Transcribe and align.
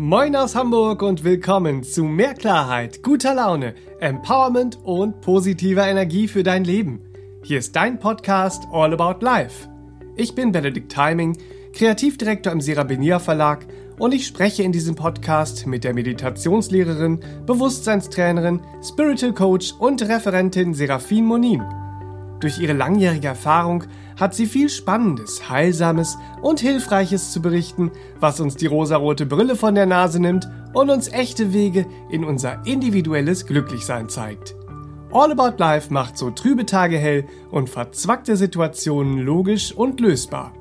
Moin 0.00 0.36
aus 0.36 0.54
Hamburg 0.54 1.02
und 1.02 1.24
willkommen 1.24 1.82
zu 1.82 2.04
mehr 2.04 2.34
Klarheit, 2.34 3.02
guter 3.02 3.34
Laune, 3.34 3.74
Empowerment 3.98 4.78
und 4.84 5.20
positiver 5.22 5.88
Energie 5.88 6.28
für 6.28 6.44
dein 6.44 6.62
Leben. 6.62 7.00
Hier 7.42 7.58
ist 7.58 7.74
dein 7.74 7.98
Podcast 7.98 8.68
All 8.70 8.94
About 8.94 9.24
Life. 9.24 9.68
Ich 10.14 10.36
bin 10.36 10.52
Benedikt 10.52 10.92
Timing, 10.92 11.36
Kreativdirektor 11.72 12.52
im 12.52 12.60
Serabenia 12.60 13.18
Verlag 13.18 13.66
und 13.98 14.14
ich 14.14 14.24
spreche 14.24 14.62
in 14.62 14.70
diesem 14.70 14.94
Podcast 14.94 15.66
mit 15.66 15.82
der 15.82 15.94
Meditationslehrerin, 15.94 17.18
Bewusstseinstrainerin, 17.44 18.60
Spiritual 18.80 19.34
Coach 19.34 19.74
und 19.80 20.00
Referentin 20.02 20.74
Serafin 20.74 21.24
Monin. 21.24 21.64
Durch 22.40 22.60
ihre 22.60 22.72
langjährige 22.72 23.26
Erfahrung 23.26 23.84
hat 24.18 24.34
sie 24.34 24.46
viel 24.46 24.68
Spannendes, 24.68 25.48
Heilsames 25.48 26.18
und 26.40 26.60
Hilfreiches 26.60 27.32
zu 27.32 27.42
berichten, 27.42 27.90
was 28.20 28.40
uns 28.40 28.56
die 28.56 28.66
rosarote 28.66 29.26
Brille 29.26 29.56
von 29.56 29.74
der 29.74 29.86
Nase 29.86 30.20
nimmt 30.20 30.48
und 30.72 30.90
uns 30.90 31.08
echte 31.08 31.52
Wege 31.52 31.86
in 32.10 32.24
unser 32.24 32.64
individuelles 32.66 33.46
Glücklichsein 33.46 34.08
zeigt. 34.08 34.54
All 35.10 35.32
About 35.32 35.56
Life 35.58 35.92
macht 35.92 36.18
so 36.18 36.30
trübe 36.30 36.66
Tage 36.66 36.98
hell 36.98 37.24
und 37.50 37.70
verzwackte 37.70 38.36
Situationen 38.36 39.18
logisch 39.18 39.72
und 39.72 40.00
lösbar. 40.00 40.52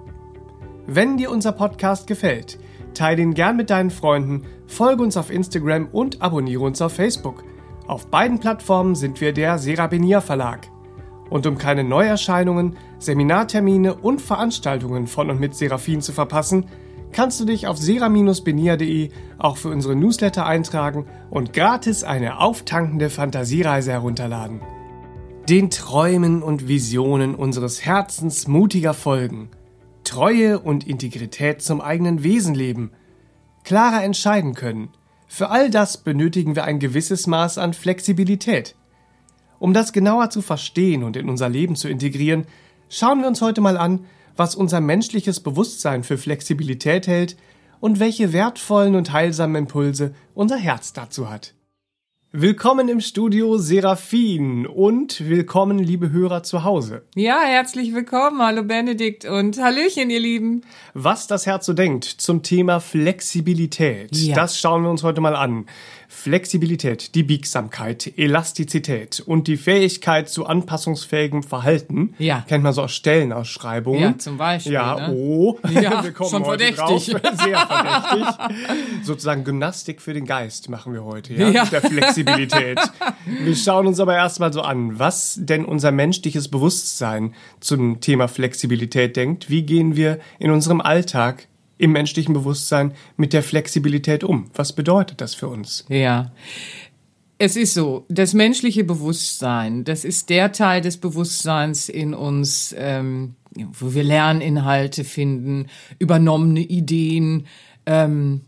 Wenn 0.88 1.18
dir 1.18 1.32
unser 1.32 1.52
Podcast 1.52 2.08
gefällt, 2.08 2.58
teile 2.94 3.22
ihn 3.22 3.34
gern 3.34 3.58
mit 3.58 3.70
deinen 3.70 3.92
Freunden, 3.92 4.44
folge 4.66 5.04
uns 5.04 5.18
auf 5.18 5.30
Instagram 5.30 5.90
und 5.92 6.22
abonniere 6.22 6.64
uns 6.64 6.82
auf 6.82 6.94
Facebook. 6.94 7.44
Auf 7.88 8.08
beiden 8.08 8.40
Plattformen 8.40 8.96
sind 8.96 9.20
wir 9.20 9.34
der 9.34 9.58
Serabinier 9.58 10.22
Verlag. 10.22 10.70
Und 11.30 11.46
um 11.46 11.58
keine 11.58 11.84
Neuerscheinungen, 11.84 12.78
Seminartermine 13.00 13.96
und 13.96 14.22
Veranstaltungen 14.22 15.08
von 15.08 15.30
und 15.30 15.40
mit 15.40 15.56
Seraphin 15.56 16.02
zu 16.02 16.14
verpassen, 16.14 16.66
kannst 17.12 17.40
du 17.40 17.46
dich 17.46 17.68
auf 17.68 17.78
sera-benia.de 17.78 19.10
auch 19.38 19.58
für 19.58 19.70
unsere 19.70 19.96
Newsletter 19.96 20.46
eintragen 20.46 21.06
und 21.30 21.54
gratis 21.54 22.04
eine 22.04 22.40
auftankende 22.40 23.10
Fantasiereise 23.10 23.92
herunterladen. 23.92 24.62
Den 25.50 25.70
Träumen 25.70 26.44
und 26.44 26.68
Visionen 26.68 27.34
unseres 27.34 27.86
Herzens 27.86 28.48
mutiger 28.48 28.94
folgen, 28.94 29.50
Treue 30.04 30.60
und 30.60 30.86
Integrität 30.86 31.62
zum 31.62 31.82
eigenen 31.82 32.24
Wesen 32.24 32.54
leben, 32.54 32.92
klarer 33.64 34.04
entscheiden 34.04 34.54
können. 34.54 34.90
Für 35.28 35.50
all 35.50 35.70
das 35.70 35.98
benötigen 35.98 36.56
wir 36.56 36.64
ein 36.64 36.80
gewisses 36.80 37.28
Maß 37.28 37.58
an 37.58 37.74
Flexibilität– 37.74 38.76
um 39.60 39.74
das 39.74 39.94
genauer 39.94 40.30
zu 40.30 40.42
verstehen 40.42 41.04
und 41.04 41.18
in 41.18 41.30
unser 41.30 41.50
Leben 41.50 41.76
zu 41.76 41.90
integrieren, 41.90 42.46
schauen 42.90 43.22
wir 43.22 43.28
uns 43.28 43.42
heute 43.42 43.62
mal 43.62 43.78
an, 43.78 44.06
was 44.36 44.56
unser 44.56 44.82
menschliches 44.82 45.40
Bewusstsein 45.40 46.04
für 46.04 46.18
Flexibilität 46.18 47.08
hält 47.08 47.38
und 47.80 48.00
welche 48.00 48.34
wertvollen 48.34 48.96
und 48.96 49.12
heilsamen 49.12 49.56
Impulse 49.56 50.14
unser 50.34 50.58
Herz 50.58 50.94
dazu 50.94 51.30
hat. 51.30 51.54
Willkommen 52.34 52.90
im 52.90 53.00
Studio 53.00 53.58
Seraphin 53.58 54.68
und 54.68 55.28
willkommen, 55.30 55.80
liebe 55.80 56.12
Hörer 56.12 56.44
zu 56.44 56.66
Hause. 56.66 57.04
Ja, 57.16 57.40
herzlich 57.40 57.96
willkommen. 57.96 58.42
Hallo 58.42 58.64
Benedikt 58.64 59.24
und 59.24 59.58
Hallöchen, 59.58 60.10
ihr 60.10 60.20
Lieben. 60.20 60.62
Was 60.94 61.28
das 61.28 61.46
Herz 61.46 61.66
so 61.66 61.72
denkt 61.72 62.04
zum 62.04 62.44
Thema 62.44 62.82
Flexibilität, 62.82 64.16
ja. 64.18 64.36
das 64.36 64.60
schauen 64.60 64.84
wir 64.84 64.90
uns 64.90 65.04
heute 65.04 65.22
mal 65.22 65.38
an. 65.38 65.68
Flexibilität, 66.08 67.16
die 67.16 67.24
Biegsamkeit, 67.24 68.14
Elastizität 68.18 69.22
und 69.26 69.48
die 69.48 69.58
Fähigkeit 69.58 70.30
zu 70.30 70.46
anpassungsfähigem 70.46 71.44
Verhalten. 71.44 72.16
Ja. 72.18 72.46
Kennt 72.48 72.64
man 72.64 72.74
so 72.74 72.84
aus 72.84 72.94
Stellenausschreibungen. 72.94 74.02
Ja, 74.02 74.18
zum 74.18 74.38
Beispiel. 74.38 74.74
Ja, 74.74 75.10
ne? 75.10 75.14
oh. 75.14 75.60
Ja, 75.70 76.04
wir 76.04 76.14
kommen 76.14 76.30
schon 76.30 76.46
heute 76.46 76.74
verdächtig. 76.74 77.14
Drauf. 77.14 77.38
Sehr 77.44 77.58
verdächtig. 77.58 78.26
Sozusagen 79.04 79.44
Gymnastik 79.44 80.02
für 80.02 80.14
den 80.14 80.26
Geist 80.26 80.70
machen 80.70 80.94
wir 80.94 81.04
heute, 81.04 81.34
ja? 81.34 81.50
ja. 81.50 81.64
Mit 81.64 81.74
der 81.74 81.82
Flexibilität. 81.82 82.80
wir 83.26 83.56
schauen 83.56 83.86
uns 83.86 84.00
aber 84.00 84.16
erstmal 84.16 84.54
so 84.54 84.62
an, 84.62 84.98
was 84.98 85.38
denn 85.42 85.66
unser 85.66 85.92
menschliches 85.92 86.48
Bewusstsein 86.48 87.36
zum 87.60 88.00
Thema 88.00 88.28
Flexibilität 88.28 89.16
denkt. 89.16 89.50
Wie 89.50 89.64
gehen 89.64 89.96
wir 89.96 90.20
in 90.40 90.52
unserem 90.52 90.82
Alltag 90.82 91.48
im 91.78 91.92
menschlichen 91.92 92.34
Bewusstsein 92.34 92.94
mit 93.16 93.34
der 93.34 93.44
Flexibilität 93.44 94.24
um? 94.24 94.50
Was 94.54 94.74
bedeutet 94.74 95.22
das 95.22 95.36
für 95.36 95.48
uns? 95.48 95.86
Ja. 95.90 96.32
Es 97.40 97.56
ist 97.56 97.76
so, 97.76 98.06
das 98.10 98.34
menschliche 98.34 98.84
Bewusstsein, 98.84 99.84
das 99.84 100.04
ist 100.04 100.30
der 100.30 100.52
Teil 100.52 100.82
des 100.82 100.98
Bewusstseins 100.98 101.88
in 101.88 102.16
uns, 102.16 102.74
ähm, 102.78 103.36
wo 103.56 103.94
wir 103.94 104.04
Lerninhalte 104.04 105.04
finden, 105.04 105.68
übernommene 106.00 106.62
Ideen, 106.62 107.46
ähm, 107.86 108.42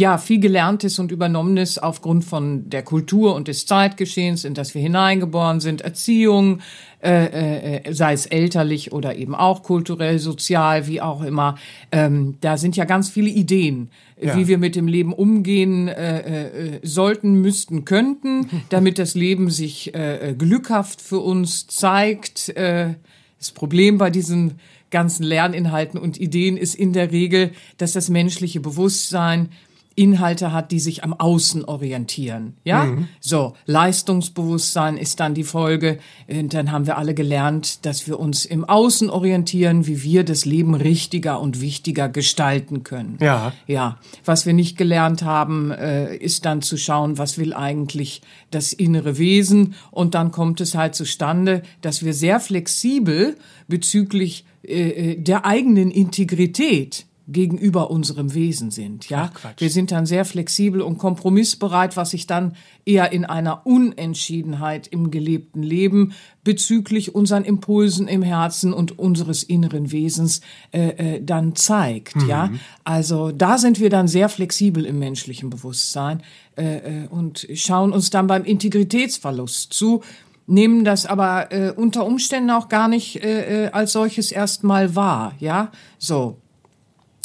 ja, 0.00 0.16
viel 0.16 0.40
Gelerntes 0.40 0.98
und 0.98 1.12
Übernommenes 1.12 1.78
aufgrund 1.78 2.24
von 2.24 2.70
der 2.70 2.82
Kultur 2.82 3.34
und 3.34 3.48
des 3.48 3.66
Zeitgeschehens, 3.66 4.46
in 4.46 4.54
das 4.54 4.74
wir 4.74 4.80
hineingeboren 4.80 5.60
sind, 5.60 5.82
Erziehung, 5.82 6.60
äh, 7.02 7.80
äh, 7.84 7.92
sei 7.92 8.14
es 8.14 8.24
elterlich 8.24 8.92
oder 8.92 9.16
eben 9.16 9.34
auch 9.34 9.62
kulturell, 9.62 10.18
sozial, 10.18 10.86
wie 10.86 11.02
auch 11.02 11.22
immer. 11.22 11.56
Ähm, 11.92 12.36
da 12.40 12.56
sind 12.56 12.76
ja 12.76 12.86
ganz 12.86 13.10
viele 13.10 13.28
Ideen, 13.28 13.90
ja. 14.18 14.34
wie 14.34 14.48
wir 14.48 14.56
mit 14.56 14.74
dem 14.74 14.88
Leben 14.88 15.12
umgehen 15.12 15.88
äh, 15.88 16.76
äh, 16.76 16.80
sollten, 16.82 17.34
müssten, 17.34 17.84
könnten, 17.84 18.48
damit 18.70 18.98
das 18.98 19.14
Leben 19.14 19.50
sich 19.50 19.94
äh, 19.94 20.34
glückhaft 20.36 21.02
für 21.02 21.18
uns 21.18 21.66
zeigt. 21.66 22.48
Äh, 22.56 22.94
das 23.38 23.50
Problem 23.50 23.98
bei 23.98 24.08
diesen 24.08 24.60
ganzen 24.90 25.24
Lerninhalten 25.24 26.00
und 26.00 26.18
Ideen 26.18 26.56
ist 26.56 26.74
in 26.74 26.94
der 26.94 27.12
Regel, 27.12 27.52
dass 27.76 27.92
das 27.92 28.08
menschliche 28.08 28.60
Bewusstsein 28.60 29.50
Inhalte 29.96 30.52
hat, 30.52 30.70
die 30.70 30.80
sich 30.80 31.02
am 31.04 31.12
Außen 31.12 31.64
orientieren. 31.64 32.54
Ja, 32.64 32.84
mhm. 32.84 33.08
so 33.20 33.54
Leistungsbewusstsein 33.66 34.96
ist 34.96 35.20
dann 35.20 35.34
die 35.34 35.44
Folge. 35.44 35.98
Und 36.28 36.54
dann 36.54 36.70
haben 36.70 36.86
wir 36.86 36.96
alle 36.96 37.12
gelernt, 37.12 37.84
dass 37.84 38.06
wir 38.06 38.18
uns 38.18 38.44
im 38.44 38.64
Außen 38.64 39.10
orientieren, 39.10 39.86
wie 39.86 40.02
wir 40.02 40.24
das 40.24 40.44
Leben 40.44 40.74
richtiger 40.74 41.40
und 41.40 41.60
wichtiger 41.60 42.08
gestalten 42.08 42.84
können. 42.84 43.18
Ja, 43.20 43.52
ja. 43.66 43.98
Was 44.24 44.46
wir 44.46 44.52
nicht 44.52 44.78
gelernt 44.78 45.22
haben, 45.22 45.70
äh, 45.72 46.16
ist 46.16 46.46
dann 46.46 46.62
zu 46.62 46.76
schauen, 46.76 47.18
was 47.18 47.36
will 47.36 47.52
eigentlich 47.52 48.22
das 48.50 48.72
innere 48.72 49.18
Wesen. 49.18 49.74
Und 49.90 50.14
dann 50.14 50.30
kommt 50.30 50.60
es 50.60 50.74
halt 50.74 50.94
zustande, 50.94 51.62
dass 51.82 52.04
wir 52.04 52.14
sehr 52.14 52.38
flexibel 52.40 53.36
bezüglich 53.66 54.44
äh, 54.62 55.12
äh 55.12 55.16
der 55.20 55.44
eigenen 55.44 55.90
Integrität 55.90 57.06
gegenüber 57.32 57.90
unserem 57.90 58.34
Wesen 58.34 58.70
sind. 58.70 59.08
Ja, 59.08 59.30
Ach, 59.32 59.52
wir 59.56 59.70
sind 59.70 59.92
dann 59.92 60.06
sehr 60.06 60.24
flexibel 60.24 60.80
und 60.80 60.98
kompromissbereit, 60.98 61.96
was 61.96 62.10
sich 62.10 62.26
dann 62.26 62.56
eher 62.84 63.12
in 63.12 63.24
einer 63.24 63.66
Unentschiedenheit 63.66 64.88
im 64.88 65.10
gelebten 65.10 65.62
Leben 65.62 66.12
bezüglich 66.42 67.14
unseren 67.14 67.44
Impulsen 67.44 68.08
im 68.08 68.22
Herzen 68.22 68.72
und 68.72 68.98
unseres 68.98 69.42
inneren 69.42 69.92
Wesens 69.92 70.40
äh, 70.72 71.16
äh, 71.16 71.22
dann 71.22 71.54
zeigt. 71.54 72.16
Mhm. 72.16 72.28
Ja, 72.28 72.50
also 72.84 73.30
da 73.30 73.58
sind 73.58 73.78
wir 73.78 73.90
dann 73.90 74.08
sehr 74.08 74.28
flexibel 74.28 74.84
im 74.84 74.98
menschlichen 74.98 75.50
Bewusstsein 75.50 76.22
äh, 76.56 77.04
äh 77.04 77.06
und 77.08 77.46
schauen 77.54 77.92
uns 77.92 78.10
dann 78.10 78.26
beim 78.26 78.44
Integritätsverlust 78.44 79.72
zu 79.72 80.02
nehmen 80.46 80.84
das 80.84 81.06
aber 81.06 81.52
äh, 81.52 81.70
unter 81.70 82.04
Umständen 82.04 82.50
auch 82.50 82.68
gar 82.68 82.88
nicht 82.88 83.22
äh, 83.22 83.66
äh 83.66 83.70
als 83.70 83.92
solches 83.92 84.32
erstmal 84.32 84.96
wahr, 84.96 85.34
ja, 85.38 85.70
so 85.98 86.38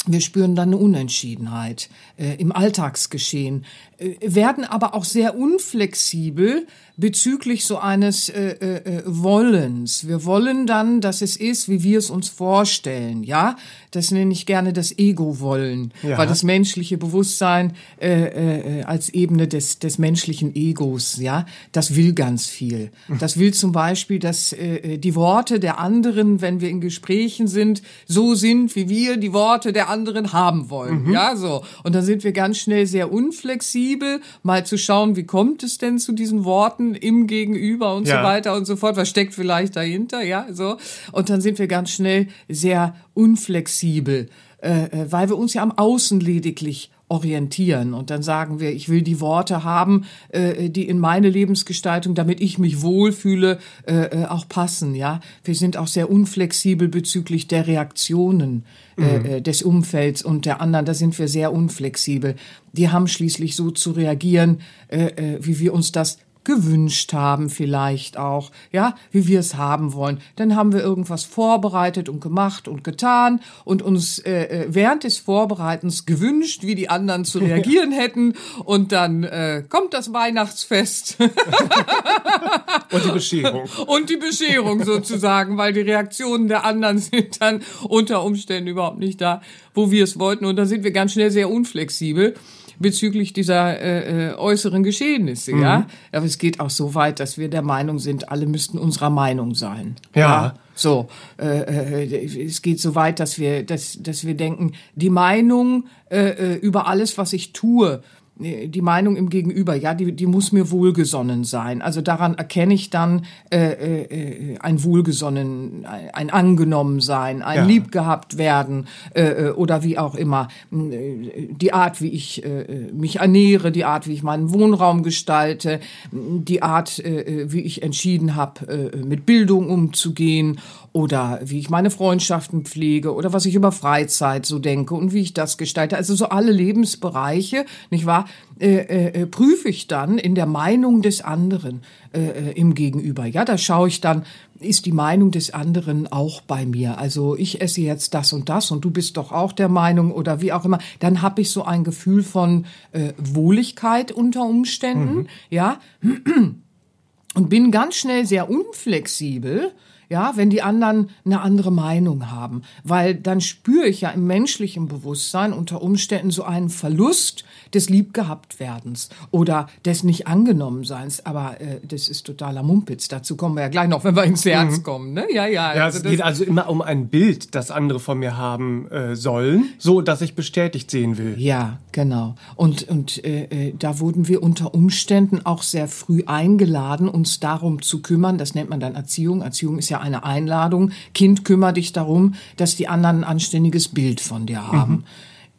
wir 0.06 0.20
spüren 0.20 0.54
dann 0.54 0.68
eine 0.68 0.76
Unentschiedenheit 0.76 1.88
äh, 2.16 2.34
im 2.36 2.52
Alltagsgeschehen, 2.52 3.64
äh, 3.98 4.14
werden 4.22 4.64
aber 4.64 4.94
auch 4.94 5.04
sehr 5.04 5.36
unflexibel 5.36 6.66
bezüglich 6.98 7.66
so 7.66 7.76
eines 7.76 8.30
äh, 8.30 8.52
äh, 8.52 8.76
äh, 8.76 9.02
Wollens. 9.04 10.08
Wir 10.08 10.24
wollen 10.24 10.66
dann, 10.66 11.02
dass 11.02 11.20
es 11.20 11.36
ist, 11.36 11.68
wie 11.68 11.82
wir 11.82 11.98
es 11.98 12.08
uns 12.08 12.28
vorstellen. 12.28 13.22
Ja, 13.22 13.56
das 13.90 14.10
nenne 14.10 14.32
ich 14.32 14.46
gerne 14.46 14.72
das 14.72 14.96
Ego-Wollen, 14.98 15.92
ja. 16.02 16.16
weil 16.16 16.26
das 16.26 16.42
menschliche 16.42 16.96
Bewusstsein 16.96 17.74
äh, 17.98 18.82
als 18.84 19.10
Ebene 19.10 19.46
des 19.46 19.78
des 19.78 19.98
menschlichen 19.98 20.54
Egos, 20.54 21.18
ja, 21.18 21.44
das 21.72 21.96
will 21.96 22.14
ganz 22.14 22.46
viel. 22.46 22.90
Das 23.20 23.38
will 23.38 23.52
zum 23.52 23.72
Beispiel, 23.72 24.18
dass 24.18 24.54
die 24.54 25.14
Worte 25.14 25.60
der 25.60 25.78
anderen, 25.78 26.40
wenn 26.40 26.60
wir 26.60 26.70
in 26.70 26.80
Gesprächen 26.80 27.48
sind, 27.48 27.82
so 28.06 28.34
sind, 28.34 28.74
wie 28.76 28.88
wir 28.88 29.16
die 29.16 29.32
Worte 29.32 29.72
der 29.72 29.88
anderen 29.88 29.95
haben 30.32 30.68
wollen. 30.68 31.04
Mhm. 31.04 31.12
Ja, 31.12 31.36
so. 31.36 31.62
Und 31.84 31.94
dann 31.94 32.04
sind 32.04 32.24
wir 32.24 32.32
ganz 32.32 32.58
schnell 32.58 32.86
sehr 32.86 33.12
unflexibel, 33.12 34.20
mal 34.42 34.66
zu 34.66 34.76
schauen, 34.76 35.16
wie 35.16 35.24
kommt 35.24 35.62
es 35.62 35.78
denn 35.78 35.98
zu 35.98 36.12
diesen 36.12 36.44
Worten 36.44 36.56
Worten 36.66 36.94
im 36.94 37.26
Gegenüber 37.26 37.94
und 37.94 38.08
ja. 38.08 38.18
so 38.18 38.24
weiter 38.24 38.54
und 38.56 38.64
so 38.64 38.76
fort. 38.76 38.96
Was 38.96 39.08
steckt 39.08 39.34
vielleicht 39.34 39.76
dahinter? 39.76 40.22
Ja, 40.22 40.46
so. 40.50 40.76
Und 41.12 41.30
dann 41.30 41.40
sind 41.40 41.58
wir 41.58 41.66
ganz 41.66 41.90
schnell 41.90 42.28
sehr 42.48 42.94
unflexibel, 43.14 44.28
äh, 44.62 44.84
äh 44.84 45.12
weil 45.12 45.28
wir 45.28 45.36
uns 45.36 45.54
ja 45.54 45.62
am 45.62 45.72
Außen 45.72 46.20
lediglich 46.20 46.90
orientieren. 47.08 47.94
Und 47.94 48.10
dann 48.10 48.22
sagen 48.22 48.58
wir, 48.58 48.72
ich 48.72 48.88
will 48.88 49.02
die 49.02 49.20
Worte 49.20 49.62
haben, 49.62 50.06
äh, 50.30 50.68
die 50.68 50.88
in 50.88 50.98
meine 50.98 51.30
Lebensgestaltung, 51.30 52.14
damit 52.14 52.40
ich 52.40 52.58
mich 52.58 52.82
wohlfühle, 52.82 53.58
äh, 53.86 54.22
äh, 54.22 54.24
auch 54.26 54.48
passen. 54.48 54.94
Ja, 54.94 55.20
wir 55.44 55.54
sind 55.54 55.76
auch 55.76 55.86
sehr 55.86 56.10
unflexibel 56.10 56.88
bezüglich 56.88 57.46
der 57.46 57.68
Reaktionen 57.68 58.64
äh, 58.98 59.38
mhm. 59.38 59.42
des 59.44 59.62
Umfelds 59.62 60.22
und 60.22 60.46
der 60.46 60.60
anderen. 60.60 60.84
Da 60.84 60.94
sind 60.94 61.16
wir 61.18 61.28
sehr 61.28 61.52
unflexibel. 61.52 62.34
Die 62.72 62.88
haben 62.88 63.06
schließlich 63.06 63.54
so 63.54 63.70
zu 63.70 63.92
reagieren, 63.92 64.60
äh, 64.88 65.06
äh, 65.06 65.38
wie 65.40 65.60
wir 65.60 65.74
uns 65.74 65.92
das 65.92 66.18
gewünscht 66.46 67.12
haben 67.12 67.50
vielleicht 67.50 68.16
auch, 68.16 68.52
ja, 68.70 68.94
wie 69.10 69.26
wir 69.26 69.40
es 69.40 69.56
haben 69.56 69.92
wollen. 69.92 70.20
Dann 70.36 70.54
haben 70.54 70.72
wir 70.72 70.80
irgendwas 70.80 71.24
vorbereitet 71.24 72.08
und 72.08 72.20
gemacht 72.20 72.68
und 72.68 72.84
getan 72.84 73.40
und 73.64 73.82
uns 73.82 74.20
äh, 74.20 74.44
äh 74.44 74.66
während 74.68 75.02
des 75.02 75.18
Vorbereitens 75.18 76.06
gewünscht, 76.06 76.62
wie 76.62 76.76
die 76.76 76.88
anderen 76.88 77.24
zu 77.24 77.40
reagieren 77.40 77.90
hätten 77.92 78.34
und 78.64 78.92
dann 78.92 79.24
äh, 79.24 79.64
kommt 79.68 79.92
das 79.92 80.12
Weihnachtsfest. 80.12 81.16
und 82.92 83.04
die 83.04 83.10
Bescherung. 83.10 83.68
Und 83.86 84.08
die 84.08 84.16
Bescherung 84.16 84.84
sozusagen, 84.84 85.58
weil 85.58 85.72
die 85.72 85.80
Reaktionen 85.80 86.46
der 86.46 86.64
anderen 86.64 86.98
sind 86.98 87.42
dann 87.42 87.62
unter 87.82 88.22
Umständen 88.22 88.68
überhaupt 88.68 89.00
nicht 89.00 89.20
da, 89.20 89.42
wo 89.74 89.90
wir 89.90 90.04
es 90.04 90.16
wollten 90.18 90.44
und 90.44 90.54
da 90.54 90.64
sind 90.64 90.84
wir 90.84 90.92
ganz 90.92 91.12
schnell 91.12 91.32
sehr 91.32 91.50
unflexibel 91.50 92.34
bezüglich 92.78 93.32
dieser 93.32 93.80
äh, 93.80 94.30
äh, 94.30 94.34
äußeren 94.34 94.82
Geschehnisse, 94.82 95.54
mhm. 95.54 95.62
ja. 95.62 95.86
Aber 96.12 96.26
es 96.26 96.38
geht 96.38 96.60
auch 96.60 96.70
so 96.70 96.94
weit, 96.94 97.20
dass 97.20 97.38
wir 97.38 97.48
der 97.48 97.62
Meinung 97.62 97.98
sind, 97.98 98.30
alle 98.30 98.46
müssten 98.46 98.78
unserer 98.78 99.10
Meinung 99.10 99.54
sein. 99.54 99.96
Ja. 100.14 100.20
ja? 100.20 100.54
So, 100.74 101.08
äh, 101.38 102.04
äh, 102.04 102.44
es 102.44 102.60
geht 102.60 102.80
so 102.80 102.94
weit, 102.94 103.18
dass 103.18 103.38
wir, 103.38 103.64
dass, 103.64 103.98
dass 104.02 104.26
wir 104.26 104.34
denken, 104.34 104.72
die 104.94 105.08
Meinung 105.08 105.86
äh, 106.10 106.28
äh 106.28 106.54
über 106.56 106.86
alles, 106.86 107.16
was 107.16 107.32
ich 107.32 107.54
tue, 107.54 108.02
die 108.38 108.82
Meinung 108.82 109.16
im 109.16 109.30
Gegenüber, 109.30 109.74
ja, 109.74 109.94
die, 109.94 110.12
die 110.12 110.26
muss 110.26 110.52
mir 110.52 110.70
wohlgesonnen 110.70 111.44
sein. 111.44 111.80
Also 111.80 112.02
daran 112.02 112.34
erkenne 112.34 112.74
ich 112.74 112.90
dann 112.90 113.24
äh, 113.50 114.02
äh, 114.02 114.58
ein 114.58 114.84
Wohlgesonnen, 114.84 115.86
ein, 115.86 116.10
ein 116.10 116.30
angenommen 116.30 117.00
sein, 117.00 117.42
ein 117.42 117.56
ja. 117.56 117.64
lieb 117.64 117.90
gehabt 117.90 118.36
werden 118.36 118.88
äh, 119.14 119.22
äh 119.22 119.50
oder 119.52 119.82
wie 119.84 119.96
auch 119.96 120.14
immer. 120.14 120.48
Die 120.70 121.72
Art, 121.72 122.02
wie 122.02 122.10
ich 122.10 122.44
äh, 122.44 122.90
mich 122.92 123.16
ernähre, 123.20 123.72
die 123.72 123.84
Art, 123.84 124.06
wie 124.06 124.12
ich 124.12 124.22
meinen 124.22 124.52
Wohnraum 124.52 125.02
gestalte, 125.02 125.80
die 126.12 126.62
Art, 126.62 126.98
äh, 126.98 127.50
wie 127.50 127.60
ich 127.60 127.82
entschieden 127.82 128.34
habe, 128.34 128.92
äh, 128.92 128.96
mit 128.98 129.24
Bildung 129.24 129.70
umzugehen 129.70 130.60
oder 130.96 131.40
wie 131.44 131.58
ich 131.58 131.68
meine 131.68 131.90
Freundschaften 131.90 132.64
pflege 132.64 133.14
oder 133.14 133.34
was 133.34 133.44
ich 133.44 133.54
über 133.54 133.70
Freizeit 133.70 134.46
so 134.46 134.58
denke 134.58 134.94
und 134.94 135.12
wie 135.12 135.20
ich 135.20 135.34
das 135.34 135.58
gestalte. 135.58 135.94
Also 135.94 136.14
so 136.14 136.30
alle 136.30 136.50
Lebensbereiche, 136.50 137.66
nicht 137.90 138.06
wahr, 138.06 138.24
äh, 138.58 138.76
äh, 138.76 139.08
äh, 139.08 139.26
prüfe 139.26 139.68
ich 139.68 139.88
dann 139.88 140.16
in 140.16 140.34
der 140.34 140.46
Meinung 140.46 141.02
des 141.02 141.20
anderen 141.20 141.82
äh, 142.14 142.20
äh, 142.20 142.52
im 142.52 142.72
Gegenüber. 142.72 143.26
Ja, 143.26 143.44
da 143.44 143.58
schaue 143.58 143.88
ich 143.88 144.00
dann, 144.00 144.24
ist 144.58 144.86
die 144.86 144.92
Meinung 144.92 145.32
des 145.32 145.52
anderen 145.52 146.10
auch 146.10 146.40
bei 146.40 146.64
mir? 146.64 146.96
Also 146.96 147.36
ich 147.36 147.60
esse 147.60 147.82
jetzt 147.82 148.14
das 148.14 148.32
und 148.32 148.48
das 148.48 148.70
und 148.70 148.82
du 148.82 148.90
bist 148.90 149.18
doch 149.18 149.32
auch 149.32 149.52
der 149.52 149.68
Meinung 149.68 150.10
oder 150.10 150.40
wie 150.40 150.54
auch 150.54 150.64
immer. 150.64 150.78
Dann 151.00 151.20
habe 151.20 151.42
ich 151.42 151.50
so 151.50 151.62
ein 151.62 151.84
Gefühl 151.84 152.22
von 152.22 152.64
äh, 152.92 153.12
Wohligkeit 153.18 154.12
unter 154.12 154.46
Umständen, 154.46 155.14
mhm. 155.14 155.26
ja, 155.50 155.78
und 157.34 157.50
bin 157.50 157.70
ganz 157.70 157.96
schnell 157.96 158.24
sehr 158.24 158.48
unflexibel 158.48 159.72
ja, 160.08 160.32
wenn 160.36 160.50
die 160.50 160.62
anderen 160.62 161.10
eine 161.24 161.40
andere 161.40 161.72
Meinung 161.72 162.30
haben, 162.30 162.62
weil 162.84 163.14
dann 163.14 163.40
spüre 163.40 163.86
ich 163.86 164.02
ja 164.02 164.10
im 164.10 164.26
menschlichen 164.26 164.88
Bewusstsein 164.88 165.52
unter 165.52 165.82
Umständen 165.82 166.30
so 166.30 166.44
einen 166.44 166.68
Verlust 166.68 167.44
des 167.74 167.88
Liebgehabtwerdens 167.88 169.08
oder 169.30 169.68
des 169.84 170.04
nicht 170.04 170.26
angenommen 170.26 170.84
Seins, 170.84 171.24
aber 171.26 171.60
äh, 171.60 171.80
das 171.86 172.08
ist 172.08 172.24
totaler 172.26 172.62
Mumpitz. 172.62 173.08
Dazu 173.08 173.36
kommen 173.36 173.56
wir 173.56 173.62
ja 173.62 173.68
gleich 173.68 173.88
noch, 173.88 174.04
wenn 174.04 174.16
wir 174.16 174.24
ins 174.24 174.44
Herz 174.44 174.78
mhm. 174.78 174.82
kommen, 174.82 175.12
ne? 175.12 175.26
Ja, 175.32 175.46
ja. 175.46 175.74
Ja, 175.74 175.84
also 175.84 175.98
es 175.98 176.04
geht 176.04 176.22
also 176.22 176.44
immer 176.44 176.68
um 176.68 176.80
ein 176.80 177.08
Bild, 177.08 177.54
das 177.54 177.70
andere 177.70 178.00
von 178.00 178.18
mir 178.18 178.36
haben 178.36 178.88
äh, 178.90 179.16
sollen, 179.16 179.70
so 179.78 180.00
dass 180.00 180.20
ich 180.22 180.34
bestätigt 180.34 180.90
sehen 180.90 181.18
will. 181.18 181.34
Ja, 181.38 181.78
genau. 181.92 182.36
Und 182.54 182.88
und 182.88 183.24
äh, 183.24 183.44
äh, 183.44 183.74
da 183.78 183.98
wurden 183.98 184.28
wir 184.28 184.42
unter 184.42 184.74
Umständen 184.74 185.44
auch 185.44 185.62
sehr 185.62 185.88
früh 185.88 186.22
eingeladen, 186.26 187.08
uns 187.08 187.40
darum 187.40 187.82
zu 187.82 188.02
kümmern. 188.02 188.38
Das 188.38 188.54
nennt 188.54 188.70
man 188.70 188.80
dann 188.80 188.94
Erziehung. 188.94 189.42
Erziehung 189.42 189.78
ist 189.78 189.88
ja 189.88 189.95
ja 189.96 190.00
eine 190.02 190.24
Einladung. 190.24 190.90
Kind, 191.14 191.44
kümmere 191.44 191.74
dich 191.74 191.92
darum, 191.92 192.34
dass 192.56 192.76
die 192.76 192.88
anderen 192.88 193.18
ein 193.18 193.24
anständiges 193.24 193.88
Bild 193.88 194.20
von 194.20 194.46
dir 194.46 194.66
haben. 194.70 194.92
Mhm. 194.92 195.04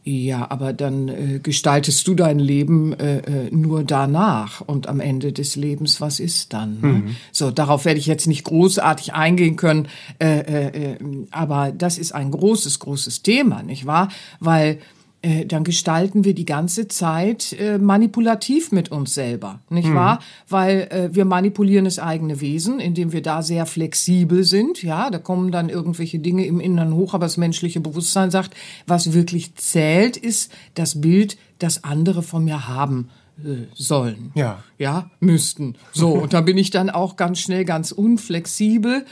Ja, 0.10 0.50
aber 0.50 0.72
dann 0.72 1.10
äh, 1.10 1.40
gestaltest 1.44 2.08
du 2.08 2.16
dein 2.16 2.40
Leben 2.40 2.94
äh, 2.94 3.18
äh, 3.18 3.52
nur 3.52 3.84
danach 3.84 4.62
und 4.62 4.88
am 4.88 5.02
Ende 5.02 5.34
des 5.34 5.58
Lebens, 5.58 6.00
was 6.00 6.22
ist 6.22 6.54
dann? 6.54 6.80
Ne? 6.80 6.88
Mhm. 6.88 7.16
So, 7.34 7.52
darauf 7.52 7.84
werde 7.84 8.00
ich 8.00 8.06
jetzt 8.06 8.26
nicht 8.26 8.46
großartig 8.46 9.14
eingehen 9.14 9.58
können, 9.58 9.90
äh, 10.20 10.40
äh, 10.40 10.94
äh 10.94 10.98
aber 11.32 11.74
das 11.74 11.98
ist 11.98 12.14
ein 12.14 12.32
großes, 12.32 12.80
großes 12.80 13.22
Thema, 13.22 13.64
nicht 13.64 13.86
wahr? 13.86 14.08
Weil 14.40 14.80
äh, 15.28 15.46
dann 15.46 15.66
gestalten 15.66 16.24
wir 16.24 16.34
die 16.34 16.46
ganze 16.46 16.88
Zeit 16.88 17.52
äh, 17.60 17.78
manipulativ 17.80 18.72
mit 18.72 18.92
uns 18.92 19.14
selber, 19.14 19.60
nicht 19.70 19.90
mhm. 19.90 19.96
wahr? 19.96 20.20
Weil 20.48 20.88
äh, 20.90 21.10
wir 21.14 21.26
manipulieren 21.26 21.84
das 21.84 22.00
eigene 22.00 22.40
Wesen, 22.40 22.80
indem 22.80 23.12
wir 23.12 23.22
da 23.22 23.42
sehr 23.42 23.66
flexibel 23.66 24.46
sind. 24.46 24.84
Ja, 24.84 25.10
da 25.10 25.20
kommen 25.20 25.52
dann 25.52 25.68
irgendwelche 25.68 26.20
Dinge 26.20 26.46
im 26.46 26.62
Inneren 26.62 26.94
hoch, 26.94 27.14
aber 27.14 27.26
das 27.26 27.36
menschliche 27.36 27.82
Bewusstsein 27.82 28.32
sagt, 28.32 28.56
was 28.86 29.12
wirklich 29.12 29.54
zählt, 29.56 30.16
ist 30.16 30.50
das 30.76 31.02
Bild, 31.02 31.38
das 31.60 31.84
andere 31.84 32.24
von 32.24 32.46
mir 32.46 32.70
haben 32.70 33.10
äh, 33.44 33.66
sollen. 33.74 34.32
Ja. 34.34 34.64
Ja, 34.78 35.10
müssten. 35.20 35.76
So, 35.92 36.12
und 36.12 36.32
da 36.32 36.40
bin 36.40 36.58
ich 36.58 36.70
dann 36.70 36.90
auch 36.90 37.18
ganz 37.18 37.40
schnell 37.40 37.66
ganz 37.66 37.92
unflexibel 37.92 39.06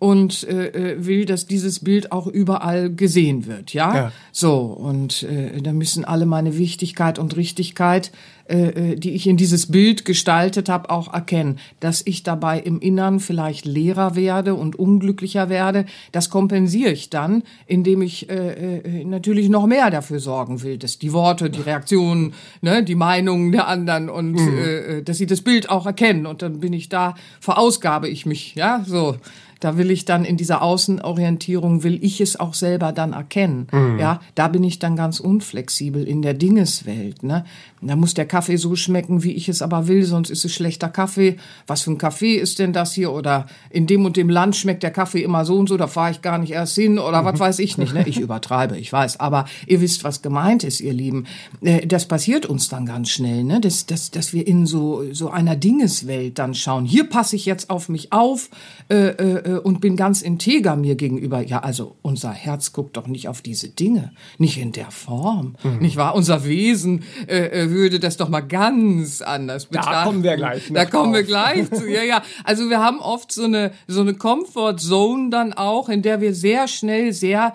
und 0.00 0.44
äh, 0.44 0.68
äh, 0.68 1.06
will, 1.06 1.26
dass 1.26 1.46
dieses 1.46 1.80
Bild 1.80 2.10
auch 2.10 2.26
überall 2.26 2.90
gesehen 2.90 3.46
wird, 3.46 3.74
ja. 3.74 3.94
ja. 3.94 4.12
So 4.32 4.56
und 4.62 5.22
äh, 5.24 5.60
da 5.60 5.74
müssen 5.74 6.06
alle 6.06 6.24
meine 6.24 6.56
Wichtigkeit 6.56 7.18
und 7.18 7.36
Richtigkeit, 7.36 8.10
äh, 8.48 8.92
äh 8.92 8.96
die 8.96 9.10
ich 9.10 9.26
in 9.26 9.36
dieses 9.36 9.70
Bild 9.70 10.06
gestaltet 10.06 10.70
habe, 10.70 10.88
auch 10.88 11.12
erkennen, 11.12 11.58
dass 11.80 12.00
ich 12.06 12.22
dabei 12.22 12.60
im 12.60 12.80
Innern 12.80 13.20
vielleicht 13.20 13.66
leerer 13.66 14.16
werde 14.16 14.54
und 14.54 14.74
unglücklicher 14.74 15.50
werde. 15.50 15.84
Das 16.12 16.30
kompensiere 16.30 16.92
ich 16.92 17.10
dann, 17.10 17.42
indem 17.66 18.00
ich 18.00 18.30
äh, 18.30 18.78
äh, 18.78 19.04
natürlich 19.04 19.50
noch 19.50 19.66
mehr 19.66 19.90
dafür 19.90 20.18
sorgen 20.18 20.62
will, 20.62 20.78
dass 20.78 20.98
die 20.98 21.12
Worte, 21.12 21.50
die 21.50 21.60
Reaktionen, 21.60 22.32
ne, 22.62 22.82
die 22.82 22.94
Meinungen 22.94 23.52
der 23.52 23.68
anderen 23.68 24.08
und 24.08 24.32
mhm. 24.32 24.58
äh, 24.58 24.76
äh 24.78 25.02
dass 25.02 25.18
sie 25.18 25.26
das 25.26 25.42
Bild 25.42 25.68
auch 25.68 25.84
erkennen 25.84 26.24
und 26.24 26.40
dann 26.40 26.60
bin 26.60 26.72
ich 26.72 26.88
da, 26.88 27.16
verausgabe 27.40 28.08
ich 28.08 28.24
mich, 28.24 28.54
ja, 28.54 28.82
so. 28.86 29.16
Da 29.60 29.76
will 29.76 29.90
ich 29.90 30.06
dann 30.06 30.24
in 30.24 30.36
dieser 30.36 30.62
Außenorientierung, 30.62 31.82
will 31.82 32.02
ich 32.02 32.20
es 32.20 32.40
auch 32.40 32.54
selber 32.54 32.92
dann 32.92 33.12
erkennen. 33.12 33.68
Mhm. 33.70 33.98
Ja, 33.98 34.20
da 34.34 34.48
bin 34.48 34.64
ich 34.64 34.78
dann 34.78 34.96
ganz 34.96 35.20
unflexibel 35.20 36.02
in 36.02 36.22
der 36.22 36.34
Dingeswelt. 36.34 37.22
Ne? 37.22 37.44
Da 37.82 37.96
muss 37.96 38.14
der 38.14 38.26
Kaffee 38.26 38.56
so 38.56 38.76
schmecken, 38.76 39.22
wie 39.22 39.32
ich 39.32 39.48
es 39.48 39.62
aber 39.62 39.88
will, 39.88 40.04
sonst 40.04 40.30
ist 40.30 40.44
es 40.44 40.52
schlechter 40.52 40.88
Kaffee. 40.88 41.36
Was 41.66 41.82
für 41.82 41.92
ein 41.92 41.98
Kaffee 41.98 42.34
ist 42.36 42.58
denn 42.58 42.72
das 42.72 42.92
hier? 42.92 43.12
Oder 43.12 43.46
in 43.70 43.86
dem 43.86 44.04
und 44.04 44.16
dem 44.16 44.28
Land 44.28 44.56
schmeckt 44.56 44.82
der 44.82 44.90
Kaffee 44.90 45.22
immer 45.22 45.44
so 45.44 45.56
und 45.56 45.68
so, 45.68 45.76
da 45.76 45.86
fahre 45.86 46.10
ich 46.10 46.22
gar 46.22 46.38
nicht 46.38 46.52
erst 46.52 46.74
hin 46.74 46.98
oder 46.98 47.22
mhm. 47.22 47.26
was 47.26 47.40
weiß 47.40 47.58
ich 47.60 47.78
nicht. 47.78 47.94
Ne? 47.94 48.06
Ich 48.06 48.20
übertreibe, 48.20 48.78
ich 48.78 48.92
weiß. 48.92 49.20
Aber 49.20 49.46
ihr 49.66 49.80
wisst, 49.80 50.04
was 50.04 50.22
gemeint 50.22 50.64
ist, 50.64 50.80
ihr 50.80 50.92
Lieben. 50.92 51.26
Äh, 51.62 51.86
das 51.86 52.06
passiert 52.06 52.46
uns 52.46 52.68
dann 52.68 52.86
ganz 52.86 53.10
schnell, 53.10 53.44
ne? 53.44 53.60
dass, 53.60 53.86
dass, 53.86 54.10
dass 54.10 54.32
wir 54.32 54.46
in 54.46 54.66
so, 54.66 55.04
so 55.12 55.30
einer 55.30 55.56
Dingeswelt 55.56 56.38
dann 56.38 56.54
schauen. 56.54 56.84
Hier 56.84 57.08
passe 57.08 57.36
ich 57.36 57.46
jetzt 57.46 57.70
auf 57.70 57.88
mich 57.88 58.12
auf. 58.12 58.50
Äh, 58.90 59.10
äh, 59.10 59.54
äh, 59.54 59.58
und 59.58 59.80
bin 59.80 59.94
ganz 59.94 60.20
integer 60.20 60.74
mir 60.74 60.96
gegenüber. 60.96 61.46
Ja, 61.46 61.60
also 61.60 61.96
unser 62.02 62.32
Herz 62.32 62.72
guckt 62.72 62.96
doch 62.96 63.06
nicht 63.06 63.28
auf 63.28 63.40
diese 63.40 63.68
Dinge, 63.68 64.12
nicht 64.36 64.58
in 64.58 64.72
der 64.72 64.90
Form, 64.90 65.54
mhm. 65.62 65.78
nicht 65.78 65.96
wahr? 65.96 66.16
Unser 66.16 66.44
Wesen 66.44 67.04
äh, 67.28 67.69
äh 67.70 67.74
würde 67.74 68.00
das 68.00 68.16
doch 68.16 68.28
mal 68.28 68.40
ganz 68.40 69.22
anders 69.22 69.66
betrachten. 69.66 69.92
Da 69.92 70.04
kommen 70.04 70.22
wir 70.22 70.36
gleich. 70.36 70.72
Da 70.72 70.84
kommen 70.84 71.12
wir 71.12 71.22
gleich 71.22 71.70
zu. 71.70 71.88
Ja, 71.88 72.02
ja. 72.02 72.22
Also 72.44 72.68
wir 72.70 72.80
haben 72.80 73.00
oft 73.00 73.32
so 73.32 73.44
eine 73.44 73.72
so 73.86 74.00
eine 74.00 74.14
Comfort 74.14 74.76
Zone 74.78 75.30
dann 75.30 75.52
auch, 75.52 75.88
in 75.88 76.02
der 76.02 76.20
wir 76.20 76.34
sehr 76.34 76.68
schnell 76.68 77.12
sehr 77.12 77.54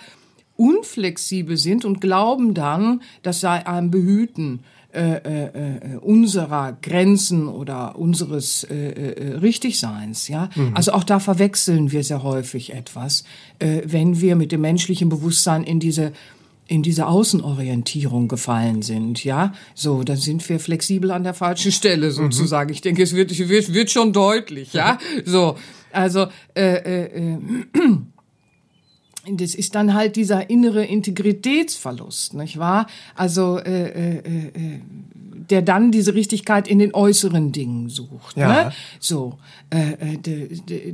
unflexibel 0.58 1.58
sind 1.58 1.86
und 1.86 2.00
glauben 2.00 2.54
dann, 2.54 3.02
das 3.24 3.42
sei 3.42 3.66
einem 3.68 3.92
Behüten 3.92 4.62
äh, 4.96 5.18
äh, 5.18 5.46
äh, 5.46 5.98
unserer 5.98 6.78
Grenzen 6.82 7.50
oder 7.50 7.98
unseres 8.00 8.64
äh, 8.64 8.92
äh, 8.92 9.38
Richtigseins. 9.40 10.30
Ja, 10.30 10.50
mhm. 10.56 10.72
also 10.74 10.94
auch 10.94 11.04
da 11.04 11.20
verwechseln 11.20 11.92
wir 11.92 12.02
sehr 12.02 12.24
häufig 12.24 12.74
etwas, 12.74 13.26
äh, 13.60 13.82
wenn 13.84 14.22
wir 14.22 14.38
mit 14.38 14.54
dem 14.54 14.62
menschlichen 14.62 15.10
Bewusstsein 15.10 15.66
in 15.66 15.82
diese 15.82 16.14
in 16.68 16.82
diese 16.82 17.08
Außenorientierung 17.08 18.28
gefallen 18.28 18.82
sind, 18.82 19.24
ja, 19.24 19.54
so, 19.74 20.04
dann 20.04 20.18
sind 20.18 20.48
wir 20.50 20.60
flexibel 20.60 21.12
an 21.12 21.24
der 21.24 21.34
falschen 21.34 21.72
Stelle 21.72 22.12
sozusagen. 22.12 22.70
Mhm. 22.70 22.74
Ich 22.74 22.82
denke, 22.82 23.04
es 23.04 23.16
wird, 23.16 23.38
wird, 23.38 23.74
wird 23.74 23.92
schon 23.92 24.14
deutlich, 24.14 24.74
ja, 24.74 24.98
so, 25.26 25.58
also 25.92 26.28
äh, 26.56 26.76
äh, 26.76 27.34
äh, 27.34 27.38
das 29.32 29.56
ist 29.56 29.74
dann 29.74 29.94
halt 29.94 30.16
dieser 30.16 30.50
innere 30.50 30.86
Integritätsverlust, 30.86 32.36
nicht 32.36 32.60
wahr? 32.60 32.88
Also 33.16 33.58
äh, 33.60 33.90
äh, 33.90 34.18
äh, 34.18 34.52
der 35.50 35.62
dann 35.62 35.92
diese 35.92 36.14
Richtigkeit 36.14 36.68
in 36.68 36.80
den 36.80 36.94
äußeren 36.94 37.52
Dingen 37.52 37.90
sucht. 37.90 38.38
Ja. 38.38 38.66
Ne? 38.66 38.72
So, 39.00 39.38
äh, 39.70 40.18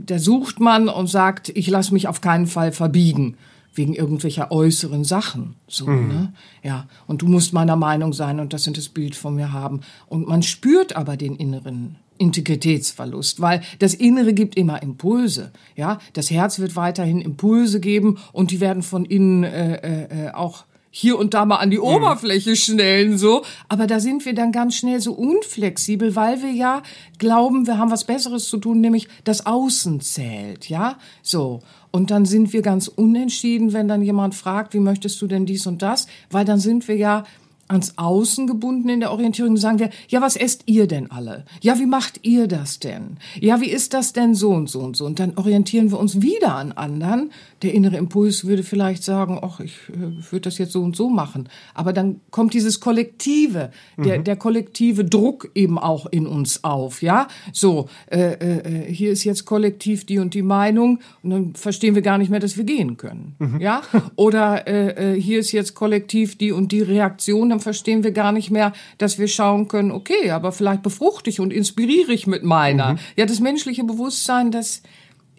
da 0.05 0.19
sucht 0.19 0.59
man 0.59 0.87
und 0.87 1.07
sagt, 1.07 1.49
ich 1.49 1.67
lasse 1.67 1.93
mich 1.93 2.07
auf 2.07 2.21
keinen 2.21 2.47
Fall 2.47 2.71
verbiegen 2.71 3.37
wegen 3.73 3.93
irgendwelcher 3.93 4.51
äußeren 4.51 5.03
Sachen. 5.03 5.55
So, 5.67 5.87
mhm. 5.87 6.07
ne? 6.07 6.33
Ja. 6.63 6.87
Und 7.07 7.21
du 7.21 7.27
musst 7.27 7.53
meiner 7.53 7.75
Meinung 7.75 8.13
sein 8.13 8.39
und 8.39 8.53
das 8.53 8.63
sind 8.63 8.77
das 8.77 8.89
Bild 8.89 9.15
von 9.15 9.35
mir 9.35 9.53
haben. 9.53 9.81
Und 10.07 10.27
man 10.27 10.43
spürt 10.43 10.95
aber 10.95 11.17
den 11.17 11.35
inneren 11.35 11.95
Integritätsverlust, 12.17 13.41
weil 13.41 13.61
das 13.79 13.93
Innere 13.93 14.33
gibt 14.33 14.55
immer 14.55 14.83
Impulse. 14.83 15.51
Ja, 15.75 15.99
das 16.13 16.29
Herz 16.29 16.59
wird 16.59 16.75
weiterhin 16.75 17.19
Impulse 17.19 17.79
geben 17.79 18.19
und 18.31 18.51
die 18.51 18.59
werden 18.59 18.83
von 18.83 19.05
innen 19.05 19.43
äh, 19.43 20.27
äh, 20.27 20.31
auch 20.31 20.65
hier 20.91 21.17
und 21.17 21.33
da 21.33 21.45
mal 21.45 21.55
an 21.55 21.71
die 21.71 21.77
mhm. 21.77 21.85
Oberfläche 21.85 22.55
schnellen, 22.55 23.17
so. 23.17 23.43
Aber 23.69 23.87
da 23.87 23.99
sind 23.99 24.25
wir 24.25 24.35
dann 24.35 24.51
ganz 24.51 24.75
schnell 24.75 24.99
so 24.99 25.13
unflexibel, 25.13 26.15
weil 26.15 26.43
wir 26.43 26.51
ja 26.51 26.83
glauben, 27.17 27.65
wir 27.65 27.77
haben 27.77 27.91
was 27.91 28.03
Besseres 28.03 28.49
zu 28.49 28.57
tun, 28.57 28.81
nämlich 28.81 29.07
das 29.23 29.45
Außen 29.45 30.01
zählt, 30.01 30.69
ja. 30.69 30.97
So. 31.23 31.61
Und 31.91 32.09
dann 32.09 32.25
sind 32.25 32.53
wir 32.53 32.61
ganz 32.61 32.87
unentschieden, 32.87 33.73
wenn 33.73 33.87
dann 33.87 34.01
jemand 34.01 34.33
fragt, 34.33 34.73
wie 34.73 34.79
möchtest 34.79 35.21
du 35.21 35.27
denn 35.27 35.45
dies 35.45 35.67
und 35.67 35.81
das? 35.81 36.07
Weil 36.29 36.45
dann 36.45 36.59
sind 36.59 36.87
wir 36.87 36.95
ja 36.95 37.25
ans 37.71 37.97
Außen 37.97 38.47
gebunden 38.47 38.89
in 38.89 38.99
der 38.99 39.11
Orientierung, 39.11 39.57
sagen 39.57 39.79
wir, 39.79 39.89
ja, 40.07 40.21
was 40.21 40.35
esst 40.35 40.63
ihr 40.65 40.87
denn 40.87 41.09
alle? 41.09 41.45
Ja, 41.61 41.79
wie 41.79 41.85
macht 41.85 42.19
ihr 42.23 42.47
das 42.47 42.79
denn? 42.79 43.17
Ja, 43.39 43.61
wie 43.61 43.69
ist 43.69 43.93
das 43.93 44.13
denn 44.13 44.35
so 44.35 44.51
und 44.51 44.69
so 44.69 44.79
und 44.79 44.95
so? 44.95 45.05
Und 45.05 45.19
dann 45.19 45.37
orientieren 45.37 45.91
wir 45.91 45.99
uns 45.99 46.21
wieder 46.21 46.55
an 46.55 46.71
anderen. 46.73 47.31
Der 47.61 47.73
innere 47.73 47.97
Impuls 47.97 48.45
würde 48.45 48.63
vielleicht 48.63 49.03
sagen, 49.03 49.39
ach, 49.41 49.59
ich 49.59 49.73
äh, 49.89 50.31
würde 50.31 50.41
das 50.41 50.57
jetzt 50.57 50.73
so 50.73 50.81
und 50.81 50.95
so 50.95 51.09
machen. 51.09 51.49
Aber 51.73 51.93
dann 51.93 52.21
kommt 52.29 52.53
dieses 52.53 52.79
Kollektive, 52.79 53.71
der, 53.97 54.19
mhm. 54.19 54.23
der 54.23 54.35
kollektive 54.35 55.05
Druck 55.05 55.51
eben 55.55 55.79
auch 55.79 56.05
in 56.07 56.27
uns 56.27 56.63
auf, 56.63 57.01
ja? 57.01 57.27
So, 57.53 57.87
äh, 58.07 58.33
äh, 58.33 58.93
hier 58.93 59.11
ist 59.11 59.23
jetzt 59.23 59.45
kollektiv 59.45 60.05
die 60.05 60.19
und 60.19 60.33
die 60.33 60.41
Meinung 60.41 60.99
und 61.23 61.29
dann 61.29 61.55
verstehen 61.55 61.95
wir 61.95 62.01
gar 62.01 62.17
nicht 62.17 62.29
mehr, 62.29 62.39
dass 62.39 62.57
wir 62.57 62.63
gehen 62.63 62.97
können, 62.97 63.35
mhm. 63.39 63.61
ja? 63.61 63.81
Oder 64.15 64.67
äh, 64.67 65.13
äh, 65.13 65.21
hier 65.21 65.39
ist 65.39 65.51
jetzt 65.51 65.75
kollektiv 65.75 66.37
die 66.37 66.51
und 66.51 66.71
die 66.71 66.81
Reaktion, 66.81 67.49
dann 67.49 67.60
verstehen 67.61 68.03
wir 68.03 68.11
gar 68.11 68.31
nicht 68.31 68.51
mehr, 68.51 68.73
dass 68.97 69.17
wir 69.17 69.27
schauen 69.27 69.67
können, 69.67 69.91
okay, 69.91 70.31
aber 70.31 70.51
vielleicht 70.51 70.83
befruchte 70.83 71.29
ich 71.29 71.39
und 71.39 71.53
inspiriere 71.53 72.13
ich 72.13 72.27
mit 72.27 72.43
meiner. 72.43 72.93
Mhm. 72.93 72.99
Ja, 73.15 73.25
das 73.25 73.39
menschliche 73.39 73.83
Bewusstsein, 73.83 74.51
das 74.51 74.81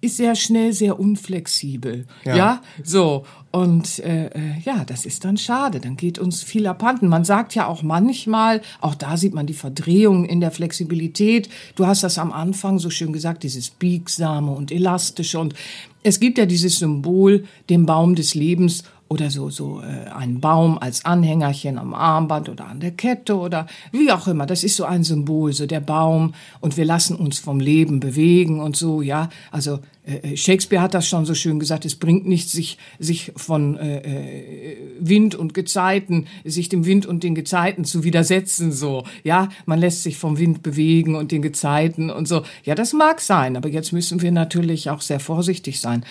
ist 0.03 0.17
sehr 0.17 0.35
schnell 0.35 0.73
sehr 0.73 0.99
unflexibel. 0.99 2.07
Ja, 2.25 2.37
ja? 2.37 2.63
so. 2.83 3.25
Und 3.53 3.99
äh, 4.01 4.27
äh, 4.27 4.59
ja, 4.65 4.85
das 4.85 5.07
ist 5.07 5.25
dann 5.25 5.37
schade. 5.37 5.79
Dann 5.79 5.97
geht 5.97 6.19
uns 6.19 6.43
viel 6.43 6.67
abhanden. 6.67 7.07
Man 7.07 7.25
sagt 7.25 7.55
ja 7.55 7.67
auch 7.67 7.83
manchmal, 7.83 8.63
auch 8.81 8.95
da 8.95 9.17
sieht 9.17 9.35
man 9.35 9.47
die 9.47 9.55
Verdrehung 9.55 10.25
in 10.25 10.41
der 10.41 10.51
Flexibilität. 10.51 11.49
Du 11.77 11.87
hast 11.87 12.03
das 12.03 12.19
am 12.19 12.33
Anfang 12.33 12.79
so 12.79 12.91
schön 12.91 13.13
gesagt, 13.13 13.45
dieses 13.45 13.71
biegsame 13.71 14.51
und 14.51 14.73
elastische. 14.73 15.39
Und 15.39 15.55
es 16.03 16.19
gibt 16.19 16.39
ja 16.39 16.47
dieses 16.47 16.79
Symbol, 16.79 17.45
den 17.71 17.87
Baum 17.87 18.17
des 18.17 18.35
Lebens 18.35 18.83
oder 19.13 19.29
so, 19.29 19.51
so 19.51 19.83
äh, 19.83 20.09
ein 20.09 20.41
Baum 20.41 20.79
als 20.79 21.05
Anhängerchen 21.05 21.79
am 21.79 21.93
Armband 21.93 22.49
oder 22.49 22.67
an 22.67 22.81
der 22.81 22.93
Kette 22.93 23.37
oder 23.37 23.67
wie 23.93 24.11
auch 24.11 24.27
immer. 24.27 24.47
Das 24.47 24.65
ist 24.65 24.77
so 24.77 24.85
ein 24.85 25.05
Symbol, 25.05 25.53
so 25.53 25.67
der 25.67 25.81
Baum 25.81 26.33
und 26.61 26.79
wir 26.79 26.87
lassen 26.87 27.17
uns 27.17 27.39
vom 27.39 27.61
Leben 27.61 28.01
bewegen 28.01 28.61
und 28.61 28.75
so, 28.75 29.03
ja. 29.03 29.29
Also 29.51 29.81
äh, 30.07 30.33
äh 30.33 30.37
Shakespeare 30.39 30.83
hat 30.83 30.95
das 30.95 31.07
schon 31.07 31.27
so 31.27 31.35
schön 31.35 31.59
gesagt, 31.59 31.85
es 31.85 31.97
bringt 31.97 32.27
nichts, 32.27 32.53
sich, 32.53 32.79
sich 32.99 33.33
von 33.37 33.77
äh, 33.77 33.99
äh, 33.99 34.77
Wind 34.99 35.35
und 35.35 35.53
Gezeiten, 35.53 36.27
sich 36.45 36.71
dem 36.71 36.87
Wind 36.87 37.05
und 37.05 37.23
den 37.23 37.35
Gezeiten 37.35 37.85
zu 37.85 38.05
widersetzen, 38.05 38.73
so, 38.73 39.05
ja. 39.25 39.51
Man 39.67 39.79
lässt 39.79 40.05
sich 40.05 40.17
vom 40.17 40.39
Wind 40.39 40.63
bewegen 40.63 41.17
und 41.17 41.33
den 41.33 41.43
Gezeiten 41.43 42.09
und 42.09 42.27
so. 42.27 42.45
Ja, 42.65 42.75
das 42.75 42.95
mag 42.95 43.21
sein, 43.21 43.59
aber 43.59 43.69
jetzt 43.69 43.93
müssen 43.93 44.23
wir 44.23 44.33
natürlich 44.33 44.89
auch 44.89 45.03
sehr 45.03 45.21
vorsichtig 45.21 45.81
sein 45.81 46.03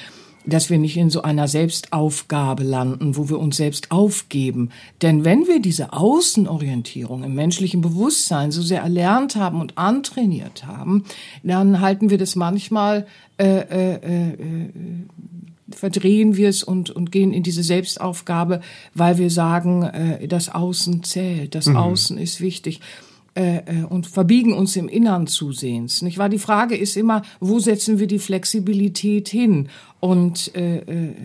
dass 0.46 0.70
wir 0.70 0.78
nicht 0.78 0.98
in 0.98 1.10
so 1.10 1.22
einer 1.22 1.48
Selbstaufgabe 1.48 2.64
landen, 2.64 3.16
wo 3.16 3.30
wir 3.30 3.40
uns 3.40 3.58
selbst 3.58 3.92
aufgeben. 3.92 4.70
Denn 5.02 5.24
wenn 5.24 5.48
wir 5.48 5.62
diese 5.62 5.94
Außenorientierung 5.94 7.24
im 7.24 7.36
menschlichen 7.36 7.82
Bewusstsein 7.82 8.52
so 8.52 8.62
sehr 8.62 8.82
erlernt 8.82 9.36
haben 9.36 9.62
und 9.62 9.78
antrainiert 9.78 10.66
haben, 10.66 11.06
dann 11.44 11.82
halten 11.82 12.10
wir 12.10 12.18
das 12.18 12.36
manchmal, 12.36 13.06
äh, 13.38 13.46
äh, 13.46 13.94
äh, 13.94 14.70
verdrehen 15.70 16.36
wir 16.36 16.50
es 16.50 16.64
und, 16.64 16.90
und 16.90 17.12
gehen 17.12 17.34
in 17.34 17.44
diese 17.44 17.64
Selbstaufgabe, 17.64 18.62
weil 18.94 19.18
wir 19.18 19.30
sagen, 19.30 19.84
äh, 19.84 20.28
das 20.28 20.50
Außen 20.50 21.04
zählt, 21.04 21.56
das 21.56 21.68
mhm. 21.68 21.78
Außen 21.78 22.18
ist 22.18 22.42
wichtig. 22.42 22.82
Äh, 23.34 23.60
äh, 23.60 23.86
und 23.88 24.08
verbiegen 24.08 24.52
uns 24.52 24.76
im 24.76 24.90
Innern 24.90 25.26
zusehends. 25.26 26.02
Nicht 26.02 26.18
wahr? 26.18 26.28
Die 26.28 26.38
Frage 26.38 26.76
ist 26.76 26.98
immer, 26.98 27.22
wo 27.40 27.60
setzen 27.60 27.98
wir 27.98 28.08
die 28.08 28.20
Flexibilität 28.20 29.30
hin? 29.30 29.70
Und 30.02 30.54
äh, 30.56 30.80
äh, 30.80 31.16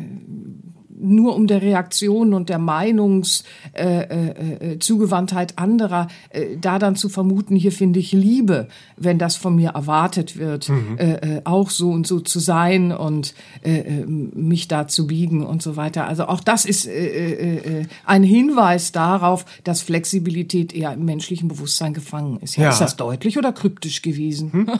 nur 0.99 1.37
um 1.37 1.47
der 1.47 1.63
Reaktion 1.63 2.35
und 2.35 2.49
der 2.49 2.59
Meinungszugewandtheit 2.59 5.53
äh, 5.53 5.55
äh, 5.55 5.57
anderer 5.57 6.09
äh, 6.31 6.57
da 6.61 6.79
dann 6.79 6.97
zu 6.97 7.09
vermuten, 7.09 7.57
hier 7.57 7.73
finde 7.73 8.01
ich 8.01 8.13
Liebe, 8.13 8.69
wenn 8.97 9.19
das 9.19 9.37
von 9.37 9.57
mir 9.57 9.71
erwartet 9.71 10.37
wird, 10.39 10.69
mhm. 10.69 10.99
äh, 10.99 11.37
äh 11.37 11.41
auch 11.45 11.71
so 11.71 11.91
und 11.91 12.07
so 12.07 12.21
zu 12.21 12.39
sein 12.39 12.93
und 12.93 13.35
äh, 13.63 13.79
äh, 13.79 14.07
mich 14.07 14.69
da 14.69 14.89
zu 14.89 15.07
biegen 15.07 15.45
und 15.45 15.63
so 15.63 15.77
weiter. 15.77 16.07
Also 16.07 16.27
auch 16.27 16.41
das 16.41 16.65
ist 16.65 16.87
äh, 16.87 17.81
äh, 17.81 17.87
ein 18.05 18.23
Hinweis 18.23 18.93
darauf, 18.93 19.45
dass 19.65 19.83
Flexibilität 19.83 20.73
eher 20.73 20.93
im 20.93 21.05
menschlichen 21.05 21.49
Bewusstsein 21.49 21.93
gefangen 21.95 22.39
ist. 22.41 22.57
Ja, 22.57 22.65
ja. 22.65 22.71
Ist 22.71 22.81
das 22.81 22.97
deutlich 22.97 23.39
oder 23.39 23.53
kryptisch 23.53 24.03
gewesen? 24.03 24.53
Hm? 24.53 24.71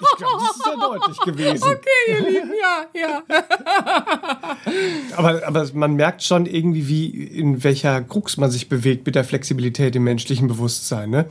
Ich 0.00 0.16
glaube, 0.18 0.40
das 0.40 0.56
ist 0.56 0.64
sehr 0.64 0.76
deutlich 0.76 1.18
gewesen. 1.20 1.68
Okay, 1.74 1.90
ihr 2.08 2.20
Lieben, 2.30 2.52
ja, 2.60 2.84
ja. 3.00 3.22
aber, 5.16 5.46
aber 5.46 5.63
man 5.72 5.94
merkt 5.94 6.22
schon 6.22 6.46
irgendwie, 6.46 6.88
wie 6.88 7.06
in 7.06 7.64
welcher 7.64 8.02
Krux 8.02 8.36
man 8.36 8.50
sich 8.50 8.68
bewegt 8.68 9.06
mit 9.06 9.14
der 9.14 9.24
Flexibilität 9.24 9.96
im 9.96 10.04
menschlichen 10.04 10.48
Bewusstsein. 10.48 11.10
Ne? 11.10 11.26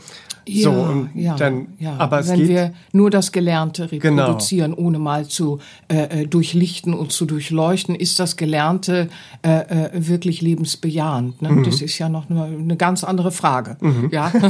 Ja, 0.48 0.63
so, 0.63 1.08
ja, 1.16 1.36
dann, 1.36 1.68
ja. 1.80 1.96
Aber 1.98 2.28
wenn 2.28 2.48
wir 2.48 2.74
nur 2.92 3.10
das 3.10 3.32
Gelernte 3.32 3.92
reproduzieren, 3.92 4.75
genau. 4.75 4.88
ohne 4.88 5.00
mal 5.00 5.28
zu 5.28 5.60
äh, 5.88 6.22
äh, 6.22 6.28
durchlichten 6.28 6.94
und 6.94 7.12
zu 7.12 7.25
durchleuchten, 7.25 7.96
ist 7.96 8.20
das 8.20 8.36
Gelernte 8.36 9.10
äh, 9.42 9.50
äh, 9.50 9.90
wirklich 9.94 10.42
lebensbejahend. 10.42 11.42
Ne? 11.42 11.52
Mhm. 11.52 11.63
Das 11.63 11.82
ist 11.82 11.98
ja 12.00 12.10
noch 12.10 12.30
eine, 12.30 12.44
eine 12.44 12.75
ganz 12.75 13.04
andere 13.04 13.32
Frage. 13.32 13.78
Mhm. 13.80 14.10
Ja. 14.12 14.32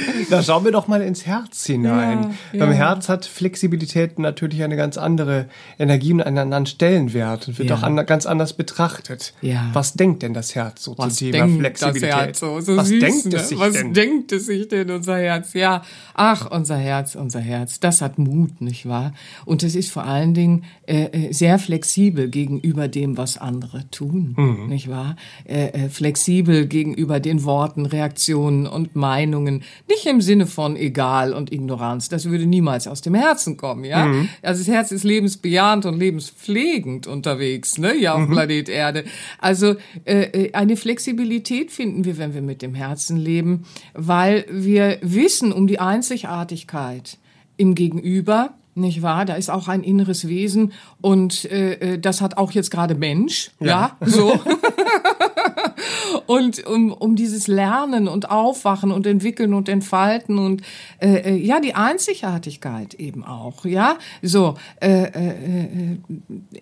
Da 0.30 0.42
schauen 0.42 0.64
wir 0.64 0.72
doch 0.72 0.88
mal 0.88 1.02
ins 1.02 1.26
Herz 1.26 1.66
hinein. 1.66 2.34
Ja, 2.52 2.60
Beim 2.60 2.72
ja. 2.72 2.76
Herz 2.76 3.08
hat 3.08 3.26
Flexibilität 3.26 4.18
natürlich 4.18 4.62
eine 4.62 4.76
ganz 4.76 4.98
andere 4.98 5.46
Energie 5.78 6.12
und 6.12 6.22
einen 6.22 6.38
anderen 6.38 6.66
Stellenwert 6.66 7.48
und 7.48 7.58
wird 7.58 7.70
ja. 7.70 7.76
auch 7.76 7.82
an, 7.82 7.96
ganz 8.06 8.26
anders 8.26 8.54
betrachtet. 8.54 9.34
Ja. 9.40 9.70
Was 9.72 9.94
denkt 9.94 10.22
denn 10.22 10.34
das 10.34 10.54
Herz 10.54 10.82
so 10.82 10.96
Was 10.98 11.16
zum 11.16 11.32
Thema 11.32 11.48
Flexibilität? 11.58 12.10
Das 12.10 12.18
Herz 12.18 12.40
so, 12.40 12.60
so 12.60 12.76
Was 12.76 12.88
süß, 12.88 13.00
denkt 13.00 13.26
ne? 13.26 13.36
es 13.36 13.48
sich 13.48 13.58
Was 13.58 13.72
denn? 13.72 13.94
denkt 13.94 14.32
es 14.32 14.46
sich 14.46 14.68
denn, 14.68 14.90
unser 14.90 15.18
Herz? 15.18 15.54
Ja, 15.54 15.82
ach, 16.14 16.50
unser 16.50 16.76
Herz, 16.76 17.14
unser 17.14 17.40
Herz, 17.40 17.80
das 17.80 18.00
hat 18.00 18.18
Mut, 18.18 18.60
nicht 18.60 18.88
wahr? 18.88 19.12
Und 19.44 19.62
es 19.62 19.74
ist 19.74 19.90
vor 19.90 20.04
allen 20.04 20.34
Dingen 20.34 20.64
äh, 20.86 21.04
äh, 21.04 21.32
sehr 21.32 21.58
flexibel 21.58 22.28
gegenüber 22.28 22.88
dem, 22.88 23.16
was 23.16 23.38
andere 23.38 23.88
tun, 23.90 24.34
mhm. 24.36 24.66
nicht 24.68 24.88
wahr? 24.88 25.16
Äh, 25.44 25.68
äh, 25.68 25.88
flexibel 25.88 26.66
gegenüber 26.66 27.20
den 27.20 27.44
Worten, 27.44 27.86
Reaktionen 27.86 28.66
und 28.66 28.96
Meinungen. 28.96 29.62
Nicht 29.88 30.04
im 30.06 30.20
Sinne 30.20 30.46
von 30.46 30.74
egal 30.74 31.32
und 31.32 31.52
Ignoranz. 31.52 32.08
Das 32.08 32.28
würde 32.28 32.44
niemals 32.44 32.88
aus 32.88 33.02
dem 33.02 33.14
Herzen 33.14 33.56
kommen, 33.56 33.84
ja? 33.84 34.06
Mhm. 34.06 34.28
Also 34.42 34.64
das 34.64 34.68
Herz 34.68 34.90
ist 34.90 35.04
lebensbejahend 35.04 35.86
und 35.86 35.96
lebenspflegend 35.96 37.06
unterwegs, 37.06 37.78
ne? 37.78 37.96
Ja, 37.96 38.14
auf 38.14 38.28
mhm. 38.28 38.32
Planet 38.32 38.68
Erde. 38.68 39.04
Also 39.38 39.76
äh, 40.04 40.46
äh, 40.46 40.52
eine 40.54 40.76
Flexibilität 40.76 41.70
finden 41.70 42.04
wir, 42.04 42.18
wenn 42.18 42.34
wir 42.34 42.42
mit 42.42 42.62
dem 42.62 42.74
Herzen 42.74 43.16
leben, 43.16 43.64
weil 43.94 44.44
wir 44.50 44.98
wissen 45.02 45.52
um 45.52 45.68
die 45.68 45.78
Einzigartigkeit 45.78 47.18
im 47.56 47.76
Gegenüber, 47.76 48.54
nicht 48.74 49.02
wahr? 49.02 49.24
Da 49.24 49.34
ist 49.34 49.50
auch 49.50 49.68
ein 49.68 49.82
inneres 49.82 50.26
Wesen 50.28 50.72
und 51.00 51.44
äh, 51.46 51.94
äh 51.94 51.98
das 51.98 52.20
hat 52.20 52.36
auch 52.36 52.50
jetzt 52.52 52.70
gerade 52.70 52.94
Mensch, 52.94 53.52
ja, 53.60 53.96
ja 54.00 54.06
so. 54.06 54.38
und 56.20 56.66
um, 56.66 56.92
um 56.92 57.16
dieses 57.16 57.46
Lernen 57.46 58.08
und 58.08 58.30
Aufwachen 58.30 58.90
und 58.92 59.06
Entwickeln 59.06 59.54
und 59.54 59.68
Entfalten 59.68 60.38
und 60.38 60.62
äh, 61.00 61.34
äh, 61.34 61.36
ja 61.36 61.60
die 61.60 61.74
Einzigartigkeit 61.74 62.94
eben 62.94 63.24
auch, 63.24 63.64
ja, 63.64 63.96
so 64.22 64.54
äh, 64.80 65.04
äh, 65.04 65.28
äh, 65.28 65.98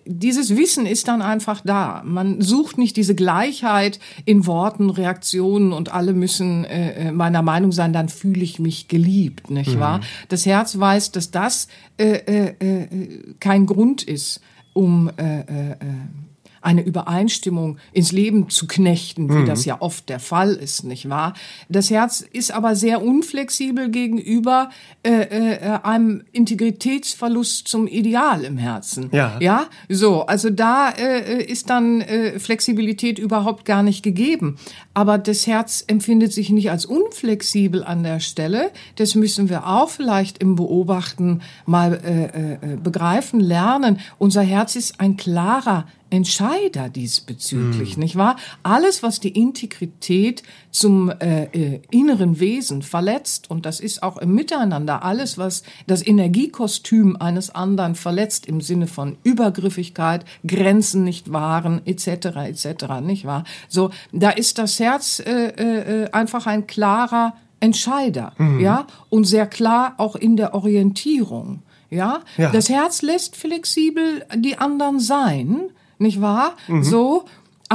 dieses 0.05 0.55
Wissen 0.55 0.85
ist 0.85 1.07
dann 1.07 1.21
einfach 1.21 1.61
da. 1.63 2.01
Man 2.05 2.41
sucht 2.41 2.77
nicht 2.77 2.97
diese 2.97 3.15
Gleichheit 3.15 3.99
in 4.25 4.45
Worten, 4.45 4.89
Reaktionen 4.89 5.73
und 5.73 5.93
alle 5.93 6.13
müssen 6.13 6.65
äh, 6.65 7.09
äh 7.09 7.11
meiner 7.11 7.41
Meinung 7.41 7.71
sein, 7.71 7.93
dann 7.93 8.09
fühle 8.09 8.43
ich 8.43 8.59
mich 8.59 8.87
geliebt, 8.87 9.49
nicht 9.49 9.75
mhm. 9.75 9.79
wahr? 9.79 10.01
Das 10.29 10.45
Herz 10.45 10.77
weiß, 10.79 11.11
dass 11.11 11.31
das 11.31 11.67
äh, 11.97 12.13
äh, 12.13 12.55
äh, 12.59 13.35
kein 13.39 13.65
Grund 13.65 14.03
ist, 14.03 14.41
um 14.73 15.09
äh, 15.17 15.39
äh, 15.39 15.75
eine 16.65 16.81
Übereinstimmung 16.81 17.77
ins 17.93 18.11
Leben 18.11 18.49
zu 18.49 18.67
knechten, 18.67 19.29
wie 19.29 19.45
das 19.45 19.65
ja 19.65 19.81
oft 19.81 20.09
der 20.09 20.19
Fall 20.19 20.53
ist, 20.53 20.83
nicht 20.83 21.09
wahr? 21.09 21.33
Das 21.69 21.89
Herz 21.89 22.21
ist 22.21 22.51
aber 22.51 22.75
sehr 22.75 23.03
unflexibel 23.03 23.89
gegenüber 23.89 24.69
äh, 25.03 25.11
äh, 25.11 25.79
einem 25.83 26.23
Integritätsverlust 26.31 27.67
zum 27.67 27.87
Ideal 27.87 28.43
im 28.43 28.57
Herzen. 28.57 29.09
Ja. 29.11 29.37
Ja, 29.39 29.67
so, 29.89 30.25
also 30.25 30.49
da 30.49 30.89
äh, 30.89 31.43
ist 31.43 31.69
dann 31.69 32.01
äh, 32.01 32.39
Flexibilität 32.39 33.19
überhaupt 33.19 33.65
gar 33.65 33.83
nicht 33.83 34.01
gegeben. 34.01 34.57
Aber 34.95 35.17
das 35.17 35.45
Herz 35.45 35.83
empfindet 35.85 36.31
sich 36.31 36.49
nicht 36.49 36.71
als 36.71 36.85
unflexibel 36.85 37.83
an 37.83 38.01
der 38.01 38.21
Stelle. 38.21 38.71
Das 38.95 39.13
müssen 39.13 39.49
wir 39.49 39.67
auch 39.67 39.89
vielleicht 39.89 40.37
im 40.37 40.55
Beobachten 40.55 41.41
mal 41.65 41.99
äh, 42.03 42.53
äh, 42.53 42.77
begreifen, 42.77 43.41
lernen. 43.41 43.99
Unser 44.17 44.41
Herz 44.41 44.77
ist 44.77 45.01
ein 45.01 45.17
klarer 45.17 45.85
Entscheider 46.09 46.87
diesbezüglich, 46.87 47.97
nicht 47.97 48.15
wahr? 48.15 48.37
Alles, 48.63 49.03
was 49.03 49.19
die 49.19 49.37
Integrität 49.37 50.43
zum 50.75 51.09
äh, 51.09 51.45
äh, 51.45 51.81
inneren 51.89 52.41
Wesen 52.41 52.81
verletzt, 52.81 53.49
und 53.49 53.65
das 53.65 53.79
ist 53.79 54.03
auch 54.03 54.17
im 54.17 54.35
Miteinander, 54.35 55.03
alles, 55.03 55.37
was 55.37 55.63
das 55.87 56.05
Energiekostüm 56.05 57.15
eines 57.15 57.49
anderen 57.49 57.95
verletzt 57.95 58.45
im 58.45 58.59
Sinne 58.59 58.87
von 58.87 59.15
Übergriffigkeit, 59.23 60.25
Grenzen 60.45 61.05
nicht 61.05 61.31
wahren, 61.31 61.81
etc., 61.85 62.07
etc., 62.47 62.99
nicht 63.01 63.23
wahr? 63.23 63.45
So, 63.69 63.91
da 64.11 64.31
ist 64.31 64.57
das 64.57 64.77
Herz 64.81 65.21
äh, 65.25 65.47
äh, 66.03 66.11
einfach 66.11 66.45
ein 66.45 66.67
klarer 66.67 67.35
Entscheider, 67.61 68.33
ja, 68.59 68.85
und 69.09 69.23
sehr 69.23 69.47
klar 69.47 69.93
auch 69.97 70.17
in 70.17 70.35
der 70.35 70.53
Orientierung. 70.53 71.63
Ja? 71.89 72.19
Ja. 72.35 72.51
das 72.51 72.67
Herz 72.67 73.01
lässt 73.01 73.37
flexibel 73.37 74.25
die 74.35 74.57
anderen 74.57 74.99
sein, 74.99 75.61
nicht 75.97 76.19
wahr? 76.19 76.55
So, 76.81 77.25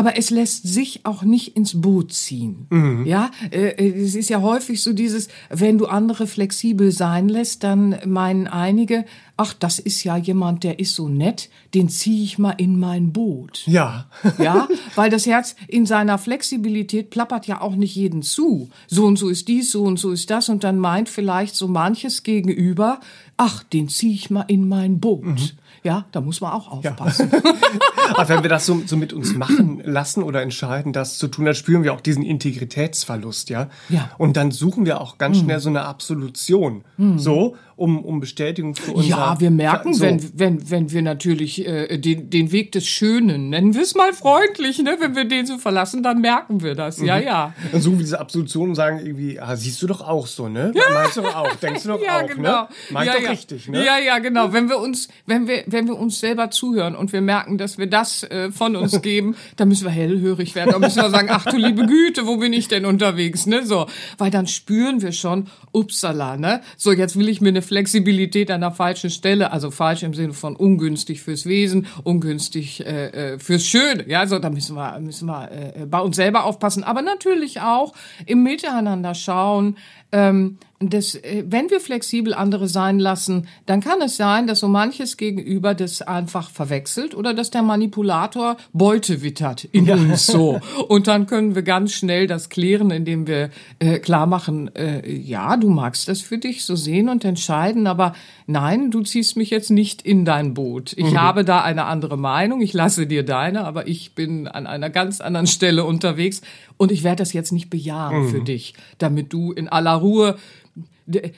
aber 0.01 0.17
es 0.17 0.31
lässt 0.31 0.67
sich 0.67 1.05
auch 1.05 1.25
nicht 1.25 1.59
ins 1.59 1.79
Boot 1.79 2.15
ziehen. 2.15 2.67
Ja, 3.05 3.31
äh, 3.51 3.69
äh, 3.69 4.03
es 4.03 4.15
ist 4.15 4.31
ja 4.31 4.41
häufig 4.41 4.83
so 4.83 4.95
dieses, 4.95 5.29
wenn 5.51 5.77
du 5.77 5.85
andere 5.85 6.27
flexibel 6.27 6.91
sein 6.91 7.29
lässt, 7.29 7.65
dann 7.65 7.99
meinen 8.07 8.47
einige, 8.47 9.05
ach, 9.37 9.53
das 9.53 9.79
ist 9.79 10.03
ja 10.03 10.17
jemand, 10.17 10.65
der 10.65 10.79
ist 10.79 10.95
so 10.95 11.11
nett, 11.11 11.51
den 11.75 11.91
ziehe 11.91 12.25
ich 12.25 12.39
mal 12.39 12.53
in 12.53 12.79
mein 12.81 13.13
Boot. 13.13 13.63
Ja. 13.67 14.07
Ja, 14.39 14.69
weil 14.95 15.11
das 15.11 15.27
Herz 15.27 15.55
in 15.69 15.85
seiner 15.85 16.17
Flexibilität 16.17 17.11
plappert 17.11 17.47
ja 17.47 17.61
auch 17.61 17.77
nicht 17.77 17.95
jeden 17.95 18.23
zu. 18.23 18.71
So 18.87 19.05
und 19.05 19.19
so 19.19 19.29
ist 19.29 19.49
dies, 19.49 19.71
so 19.71 19.83
und 19.83 19.99
so 19.99 20.13
ist 20.13 20.31
das 20.31 20.49
und 20.49 20.65
dann 20.65 20.79
meint 20.79 21.11
vielleicht 21.11 21.55
so 21.55 21.69
manches 21.69 22.23
gegenüber, 22.23 23.01
ach, 23.37 23.65
den 23.65 23.91
ziehe 23.91 24.15
ich 24.15 24.31
mal 24.31 24.47
in 24.49 24.67
mein 24.67 24.99
Boot. 24.99 25.57
Ja, 25.83 26.05
da 26.13 26.21
muss 26.21 26.41
man 26.41 26.53
auch 26.53 26.71
aufpassen. 26.71 27.31
Aber 28.15 28.29
wenn 28.29 28.43
wir 28.43 28.51
das 28.51 28.67
so, 28.67 28.83
so 28.87 28.97
mit 28.97 29.13
uns 29.13 29.35
machen 29.35 29.81
lassen 29.85 30.23
oder 30.23 30.43
entscheiden, 30.43 30.93
das 30.93 31.17
zu 31.17 31.29
tun, 31.29 31.47
dann 31.47 31.55
spüren 31.55 31.85
wir 31.85 31.95
auch 31.95 32.01
diesen 32.01 32.23
Integritätsverlust, 32.23 33.51
ja. 33.51 33.69
Ja. 33.89 34.01
Mhm. 34.01 34.07
Und 34.19 34.37
dann 34.37 34.51
suchen 34.51 34.85
wir 34.85 35.01
auch 35.01 35.17
ganz 35.17 35.39
schnell 35.39 35.61
so 35.61 35.69
eine 35.69 35.83
Absolution, 35.83 36.85
so, 37.17 37.57
um, 37.81 38.05
um 38.05 38.21
Bestätigung 38.21 38.75
für 38.75 38.93
unser... 38.93 39.09
Ja, 39.09 39.41
wir 39.41 39.51
merken, 39.51 39.95
so. 39.95 40.05
wenn, 40.05 40.39
wenn, 40.39 40.71
wenn 40.71 40.93
wir 40.93 41.01
natürlich 41.01 41.67
äh, 41.67 41.97
den, 41.97 42.29
den 42.29 42.53
Weg 42.53 42.73
des 42.73 42.87
Schönen, 42.87 43.49
nennen 43.49 43.75
wir 43.75 43.81
es 43.81 43.95
mal 43.95 44.13
freundlich, 44.13 44.83
ne? 44.83 44.99
wenn 45.01 45.17
wir 45.17 45.25
den 45.25 45.47
so 45.47 45.57
verlassen, 45.57 46.03
dann 46.03 46.21
merken 46.21 46.63
wir 46.63 46.75
das. 46.75 47.01
Ja, 47.01 47.19
ja. 47.19 47.55
Dann 47.73 47.81
suchen 47.81 47.97
wir 47.97 48.05
diese 48.05 48.21
Absolution 48.21 48.69
und 48.69 48.75
sagen 48.75 48.99
irgendwie, 48.99 49.41
ah, 49.41 49.57
siehst 49.57 49.81
du 49.81 49.87
doch 49.87 50.03
auch 50.03 50.27
so, 50.27 50.49
ne? 50.49 50.75
Meinst 50.93 51.17
du 51.17 51.23
doch 51.23 51.35
auch, 51.35 51.55
denkst 51.57 51.85
du 51.85 51.89
doch 51.89 52.01
Ja, 52.07 52.21
auch, 52.21 52.27
genau. 52.27 52.63
ne? 52.63 52.69
Meint 52.91 53.07
ja, 53.07 53.15
doch 53.15 53.23
ja. 53.23 53.31
richtig, 53.31 53.69
ne? 53.69 53.83
Ja, 53.83 53.99
ja, 53.99 54.19
genau. 54.19 54.53
Wenn 54.53 54.69
wir 54.69 54.79
uns, 54.79 55.09
wenn 55.25 55.49
wir, 55.49 55.65
wenn 55.67 55.87
wir 55.87 55.99
uns 55.99 56.21
selber 56.21 56.51
zuhören 56.51 56.95
und 56.95 57.15
wir 57.15 57.23
merken, 57.23 57.57
dass 57.57 57.79
wir 57.79 57.87
das 57.87 58.25
äh, 58.25 58.51
von 58.53 58.77
uns 58.77 59.01
geben, 59.03 59.37
dann 59.57 59.69
müssen 59.69 59.85
wir 59.85 59.91
hellhörig 59.91 60.55
werden. 60.55 60.73
Dann 60.73 60.83
müssen 60.83 61.01
wir 61.01 61.09
sagen, 61.09 61.29
ach 61.31 61.47
du 61.47 61.57
liebe 61.57 61.87
Güte, 61.87 62.27
wo 62.27 62.37
bin 62.37 62.53
ich 62.53 62.69
denn 62.69 62.85
unterwegs, 62.85 63.47
ne? 63.47 63.65
So, 63.65 63.87
weil 64.19 64.31
dann 64.31 64.47
spüren 64.47 65.01
wir 65.01 65.13
schon, 65.13 65.47
upsala, 65.73 66.37
ne? 66.37 66.61
So, 66.77 66.93
jetzt 66.93 67.19
will 67.19 67.31
ich 67.31 67.41
mir 67.41 67.49
eine 67.49 67.63
Flexibilität 67.71 68.51
an 68.51 68.63
der 68.63 68.73
falschen 68.73 69.11
Stelle, 69.11 69.53
also 69.53 69.71
falsch 69.71 70.03
im 70.03 70.13
Sinne 70.13 70.33
von 70.33 70.57
ungünstig 70.57 71.23
fürs 71.23 71.47
Wesen, 71.47 71.87
ungünstig 72.03 72.85
äh, 72.85 73.35
äh, 73.35 73.39
fürs 73.39 73.65
Schöne. 73.65 74.09
Ja, 74.09 74.27
so, 74.27 74.41
da 74.41 74.51
müssen 74.51 74.75
wir, 74.75 74.99
müssen 74.99 75.27
wir 75.27 75.53
äh, 75.53 75.87
bei 75.87 76.01
uns 76.01 76.17
selber 76.17 76.47
aufpassen, 76.47 76.83
aber 76.83 77.01
natürlich 77.01 77.61
auch 77.61 77.93
im 78.27 78.43
Miteinander 78.43 79.15
schauen, 79.15 79.77
ähm, 80.13 80.59
das, 80.81 81.15
äh, 81.15 81.45
wenn 81.47 81.69
wir 81.69 81.79
flexibel 81.79 82.33
andere 82.33 82.67
sein 82.67 82.99
lassen, 82.99 83.47
dann 83.67 83.83
kann 83.83 84.01
es 84.01 84.17
sein, 84.17 84.47
dass 84.47 84.61
so 84.61 84.69
manches 84.69 85.19
Gegenüber 85.19 85.75
das 85.75 86.01
einfach 86.01 86.49
verwechselt 86.51 87.15
oder 87.15 87.35
dass 87.35 87.51
der 87.51 87.63
Manipulator 87.63 88.57
Beute 88.73 89.21
wittert 89.21 89.65
in 89.65 89.91
uns 89.91 90.27
so. 90.27 90.59
Und 90.89 91.07
dann 91.07 91.27
können 91.27 91.55
wir 91.55 91.63
ganz 91.63 91.93
schnell 91.93 92.27
das 92.27 92.49
klären, 92.49 92.91
indem 92.91 93.27
wir 93.27 93.51
äh, 93.79 93.99
klar 93.99 94.27
machen, 94.27 94.75
äh, 94.75 95.07
ja, 95.11 95.59
du 95.59 95.69
magst 95.69 96.09
das 96.09 96.23
für 96.23 96.39
dich 96.39 96.65
so 96.65 96.77
sehen 96.77 97.11
und 97.11 97.27
entscheiden, 97.27 97.87
aber 97.87 98.15
nein, 98.47 98.91
du 98.91 99.03
ziehst 99.03 99.37
mich 99.37 99.51
jetzt 99.51 99.71
nicht 99.71 100.01
in 100.01 100.25
dein 100.25 100.55
Boot. 100.55 100.95
Ich 100.97 101.15
habe 101.15 101.45
da 101.45 101.61
eine 101.61 101.85
andere 101.85 102.17
Meinung, 102.17 102.63
ich 102.63 102.73
lasse 102.73 103.07
dir 103.07 103.23
deine, 103.23 103.65
aber 103.65 103.87
ich 103.87 104.15
bin 104.15 104.49
an 104.49 104.67
einer 104.67 104.89
ganz 104.89 105.21
anderen 105.21 105.47
Stelle 105.47 105.85
unterwegs 105.85 106.41
und 106.79 106.91
ich 106.91 107.05
werde 107.05 107.17
das 107.17 107.35
jetzt 107.35 107.53
nicht 107.53 107.69
bejahen 107.69 108.29
für 108.29 108.41
dich, 108.41 108.73
damit 108.97 109.35
du 109.35 109.53
in 109.53 109.69
aller 109.69 110.00
Ruhe 110.01 110.37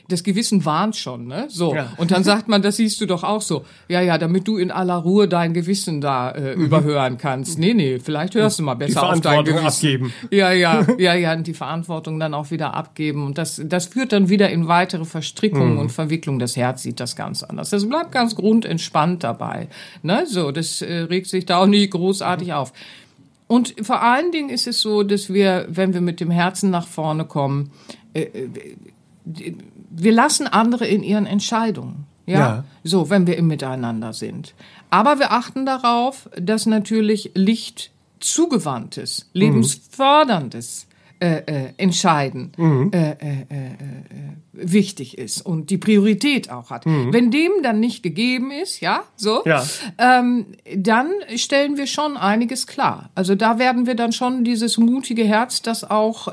das 0.09 0.22
Gewissen 0.22 0.64
warnt 0.64 0.96
schon, 0.96 1.27
ne? 1.27 1.46
So. 1.48 1.75
Ja. 1.75 1.92
Und 1.96 2.11
dann 2.11 2.25
sagt 2.25 2.48
man, 2.48 2.62
das 2.62 2.77
siehst 2.77 3.01
du 3.01 3.07
doch 3.07 3.25
auch 3.25 3.40
so. 3.40 3.64
Ja, 3.88 4.01
ja, 4.01 4.18
damit 4.18 4.46
du 4.46 4.59
in 4.59 4.70
aller 4.70 4.96
Ruhe 4.96 5.29
dein 5.29 5.55
Gewissen 5.55 6.01
da 6.01 6.31
äh, 6.31 6.53
überhören 6.53 7.16
kannst. 7.16 7.59
Nee, 7.59 7.75
nee, 7.75 7.98
vielleicht 7.98 8.35
hörst 8.35 8.59
du 8.59 8.64
mal 8.64 8.75
besser 8.75 9.03
auf 9.03 9.12
dein 9.12 9.22
Verantwortung 9.22 9.62
Gewissen. 9.62 9.87
abgeben. 9.87 10.12
Ja, 10.31 10.53
ja, 10.53 10.87
ja, 10.98 11.14
ja, 11.14 11.33
und 11.33 11.46
die 11.46 11.55
Verantwortung 11.55 12.20
dann 12.20 12.35
auch 12.35 12.51
wieder 12.51 12.75
abgeben. 12.75 13.25
Und 13.25 13.38
das, 13.38 13.61
das 13.64 13.87
führt 13.87 14.12
dann 14.12 14.29
wieder 14.29 14.51
in 14.51 14.68
weitere 14.68 15.05
Verstrickungen 15.05 15.79
und 15.79 15.90
Verwicklungen. 15.90 16.38
Das 16.38 16.57
Herz 16.57 16.83
sieht 16.83 17.01
das 17.01 17.16
ganz 17.16 17.42
anders. 17.42 17.70
Das 17.70 17.88
bleibt 17.88 18.12
ganz 18.12 18.35
grundentspannt 18.35 19.25
dabei. 19.25 19.68
Ne? 20.03 20.27
So, 20.27 20.51
das 20.51 20.83
äh, 20.83 20.92
regt 20.92 21.29
sich 21.29 21.46
da 21.46 21.59
auch 21.59 21.66
nicht 21.66 21.92
großartig 21.92 22.53
auf. 22.53 22.72
Und 23.46 23.75
vor 23.83 24.03
allen 24.03 24.33
Dingen 24.33 24.48
ist 24.48 24.66
es 24.66 24.81
so, 24.81 25.03
dass 25.03 25.31
wir, 25.33 25.66
wenn 25.68 25.92
wir 25.92 26.01
mit 26.01 26.20
dem 26.20 26.31
Herzen 26.31 26.70
nach 26.70 26.87
vorne 26.87 27.27
kommen, 27.27 27.70
wir 29.25 30.12
lassen 30.12 30.46
andere 30.46 30.87
in 30.87 31.03
ihren 31.03 31.27
Entscheidungen. 31.27 32.07
Ja? 32.27 32.38
Ja. 32.38 32.64
So, 32.85 33.11
wenn 33.11 33.27
wir 33.27 33.37
im 33.37 33.46
Miteinander 33.46 34.12
sind. 34.12 34.55
Aber 34.90 35.18
wir 35.18 35.33
achten 35.33 35.66
darauf, 35.66 36.29
dass 36.37 36.66
natürlich 36.66 37.31
Licht 37.35 37.90
zugewandtes, 38.20 39.29
lebensförderndes 39.33 40.87
äh, 41.22 41.37
äh, 41.46 41.68
Entscheiden 41.76 42.50
äh, 42.92 42.96
äh, 42.98 43.12
äh, 43.12 43.12
äh, 43.12 43.44
wichtig 44.52 45.18
ist 45.18 45.40
und 45.40 45.70
die 45.70 45.78
Priorität 45.78 46.50
auch 46.50 46.70
hat. 46.70 46.85
Wenn 46.85 47.30
dem 47.30 47.52
dann 47.62 47.78
nicht 47.78 48.02
gegeben 48.02 48.50
ist, 48.50 48.80
ja, 48.80 49.04
so, 49.14 49.42
Ja. 49.46 49.64
ähm, 49.98 50.46
dann 50.76 51.12
stellen 51.37 51.76
wir 51.76 51.87
schon 51.87 52.16
einiges 52.16 52.66
klar. 52.66 53.11
Also 53.14 53.37
da 53.37 53.61
werden 53.61 53.87
wir 53.87 53.94
dann 53.94 54.11
schon 54.12 54.42
dieses 54.42 54.78
mutige 54.78 55.22
Herz, 55.24 55.62
das 55.62 55.88
auch 55.88 56.26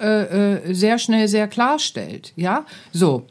sehr 0.72 0.98
schnell 0.98 1.28
sehr 1.28 1.48
klarstellt, 1.48 2.34
ja, 2.36 2.66
so. 2.92 3.28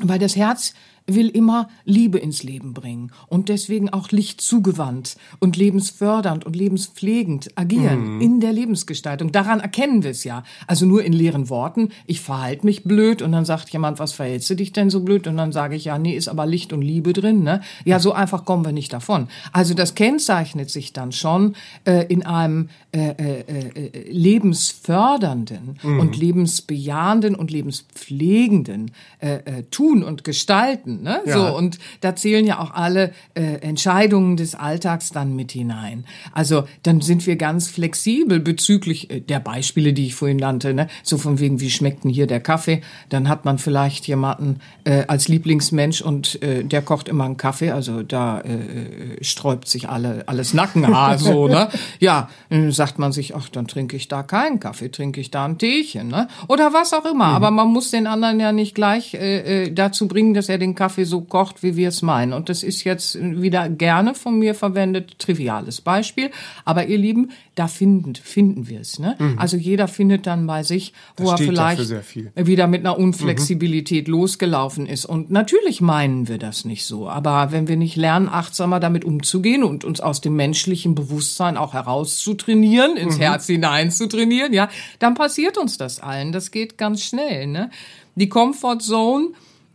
Weil 0.00 0.18
das 0.18 0.36
Herz 0.36 0.74
will 1.14 1.28
immer 1.28 1.68
Liebe 1.84 2.18
ins 2.18 2.42
Leben 2.42 2.74
bringen 2.74 3.12
und 3.26 3.48
deswegen 3.48 3.90
auch 3.90 4.10
Licht 4.10 4.40
zugewandt 4.40 5.16
und 5.38 5.56
lebensfördernd 5.56 6.44
und 6.46 6.54
lebenspflegend 6.54 7.50
agieren 7.56 8.20
in 8.20 8.40
der 8.40 8.52
Lebensgestaltung. 8.52 9.32
Daran 9.32 9.60
erkennen 9.60 10.02
wir 10.02 10.10
es 10.10 10.24
ja. 10.24 10.44
Also 10.66 10.86
nur 10.86 11.04
in 11.04 11.12
leeren 11.12 11.48
Worten, 11.48 11.90
ich 12.06 12.20
verhalte 12.20 12.66
mich 12.66 12.84
blöd 12.84 13.22
und 13.22 13.32
dann 13.32 13.44
sagt 13.44 13.70
jemand, 13.70 13.98
was 13.98 14.12
verhältst 14.12 14.50
du 14.50 14.54
dich 14.54 14.72
denn 14.72 14.90
so 14.90 15.00
blöd? 15.00 15.26
Und 15.26 15.36
dann 15.36 15.52
sage 15.52 15.76
ich, 15.76 15.84
ja, 15.84 15.98
nee, 15.98 16.16
ist 16.16 16.28
aber 16.28 16.46
Licht 16.46 16.72
und 16.72 16.82
Liebe 16.82 17.12
drin. 17.12 17.42
Ne? 17.42 17.60
Ja, 17.84 18.00
so 18.00 18.12
einfach 18.12 18.44
kommen 18.44 18.64
wir 18.64 18.72
nicht 18.72 18.92
davon. 18.92 19.28
Also 19.52 19.74
das 19.74 19.94
kennzeichnet 19.94 20.70
sich 20.70 20.92
dann 20.92 21.12
schon 21.12 21.54
äh, 21.84 22.06
in 22.08 22.24
einem 22.24 22.68
äh, 22.92 23.10
äh, 23.10 23.40
äh, 23.74 24.10
lebensfördernden 24.10 25.78
und 25.82 26.16
lebensbejahenden 26.16 27.34
und 27.34 27.50
lebenspflegenden 27.50 28.92
äh, 29.20 29.34
äh, 29.34 29.62
Tun 29.70 30.02
und 30.02 30.24
Gestalten. 30.24 30.97
Ne? 31.02 31.20
Ja. 31.26 31.32
So, 31.34 31.56
und 31.56 31.78
da 32.00 32.16
zählen 32.16 32.46
ja 32.46 32.58
auch 32.58 32.72
alle 32.72 33.12
äh, 33.34 33.60
Entscheidungen 33.60 34.36
des 34.36 34.54
Alltags 34.54 35.10
dann 35.10 35.36
mit 35.36 35.52
hinein. 35.52 36.04
Also 36.32 36.64
dann 36.82 37.00
sind 37.00 37.26
wir 37.26 37.36
ganz 37.36 37.68
flexibel 37.68 38.40
bezüglich 38.40 39.10
äh, 39.10 39.20
der 39.20 39.40
Beispiele, 39.40 39.92
die 39.92 40.06
ich 40.06 40.14
vorhin 40.14 40.38
nannte. 40.38 40.74
Ne? 40.74 40.88
So 41.02 41.18
von 41.18 41.38
wegen, 41.38 41.60
wie 41.60 41.70
schmeckt 41.70 42.04
denn 42.04 42.10
hier 42.10 42.26
der 42.26 42.40
Kaffee? 42.40 42.82
Dann 43.08 43.28
hat 43.28 43.44
man 43.44 43.58
vielleicht 43.58 44.06
jemanden 44.06 44.60
äh, 44.84 45.04
als 45.08 45.28
Lieblingsmensch 45.28 46.02
und 46.02 46.42
äh, 46.42 46.64
der 46.64 46.82
kocht 46.82 47.08
immer 47.08 47.24
einen 47.24 47.36
Kaffee. 47.36 47.70
Also 47.70 48.02
da 48.02 48.40
äh, 48.40 48.52
äh, 48.52 49.24
sträubt 49.24 49.68
sich 49.68 49.88
alle, 49.88 50.24
alles 50.26 50.54
Nackenhaar 50.54 51.18
so. 51.18 51.48
Ne? 51.48 51.68
Ja, 52.00 52.28
dann 52.50 52.70
sagt 52.70 52.98
man 52.98 53.12
sich, 53.12 53.34
ach, 53.34 53.48
dann 53.48 53.66
trinke 53.66 53.96
ich 53.96 54.08
da 54.08 54.22
keinen 54.22 54.60
Kaffee, 54.60 54.88
trinke 54.90 55.20
ich 55.20 55.30
da 55.30 55.44
ein 55.44 55.58
Teechen. 55.58 56.08
Ne? 56.08 56.28
Oder 56.48 56.72
was 56.72 56.92
auch 56.92 57.04
immer. 57.04 57.26
Aber 57.26 57.50
man 57.50 57.68
muss 57.68 57.90
den 57.90 58.06
anderen 58.06 58.40
ja 58.40 58.52
nicht 58.52 58.74
gleich 58.74 59.14
äh, 59.14 59.64
äh, 59.64 59.72
dazu 59.72 60.08
bringen, 60.08 60.34
dass 60.34 60.48
er 60.48 60.58
den 60.58 60.74
Kaffee 60.74 60.87
Kaffee 60.88 61.04
so 61.04 61.20
kocht, 61.20 61.62
wie 61.62 61.76
wir 61.76 61.90
es 61.90 62.00
meinen. 62.00 62.32
Und 62.32 62.48
das 62.48 62.62
ist 62.62 62.82
jetzt 62.82 63.18
wieder 63.20 63.68
gerne 63.68 64.14
von 64.14 64.38
mir 64.38 64.54
verwendet, 64.54 65.18
triviales 65.18 65.82
Beispiel. 65.82 66.30
Aber 66.64 66.86
ihr 66.86 66.96
Lieben, 66.96 67.30
da 67.56 67.68
finden, 67.68 68.14
finden 68.14 68.68
wir 68.68 68.80
es. 68.80 68.98
Ne? 68.98 69.16
Mhm. 69.18 69.38
Also 69.38 69.58
jeder 69.58 69.86
findet 69.86 70.26
dann 70.26 70.46
bei 70.46 70.62
sich, 70.62 70.94
wo 71.18 71.30
das 71.30 71.40
er 71.40 71.46
vielleicht 71.46 71.92
wieder 72.36 72.66
mit 72.68 72.80
einer 72.80 72.98
Unflexibilität 72.98 74.08
mhm. 74.08 74.14
losgelaufen 74.14 74.86
ist. 74.86 75.04
Und 75.04 75.30
natürlich 75.30 75.82
meinen 75.82 76.26
wir 76.26 76.38
das 76.38 76.64
nicht 76.64 76.86
so. 76.86 77.06
Aber 77.06 77.52
wenn 77.52 77.68
wir 77.68 77.76
nicht 77.76 77.96
lernen, 77.96 78.30
achtsamer 78.30 78.80
damit 78.80 79.04
umzugehen 79.04 79.64
und 79.64 79.84
uns 79.84 80.00
aus 80.00 80.22
dem 80.22 80.36
menschlichen 80.36 80.94
Bewusstsein 80.94 81.58
auch 81.58 81.74
herauszutrainieren, 81.74 82.96
ins 82.96 83.16
mhm. 83.16 83.20
Herz 83.20 83.46
hinein 83.46 83.90
zu 83.90 84.06
trainieren, 84.06 84.54
ja, 84.54 84.70
dann 85.00 85.12
passiert 85.12 85.58
uns 85.58 85.76
das 85.76 86.00
allen. 86.00 86.32
Das 86.32 86.50
geht 86.50 86.78
ganz 86.78 87.02
schnell. 87.02 87.46
Ne? 87.46 87.68
Die 88.14 88.30
Comfort 88.30 88.78
Zone, 88.80 89.28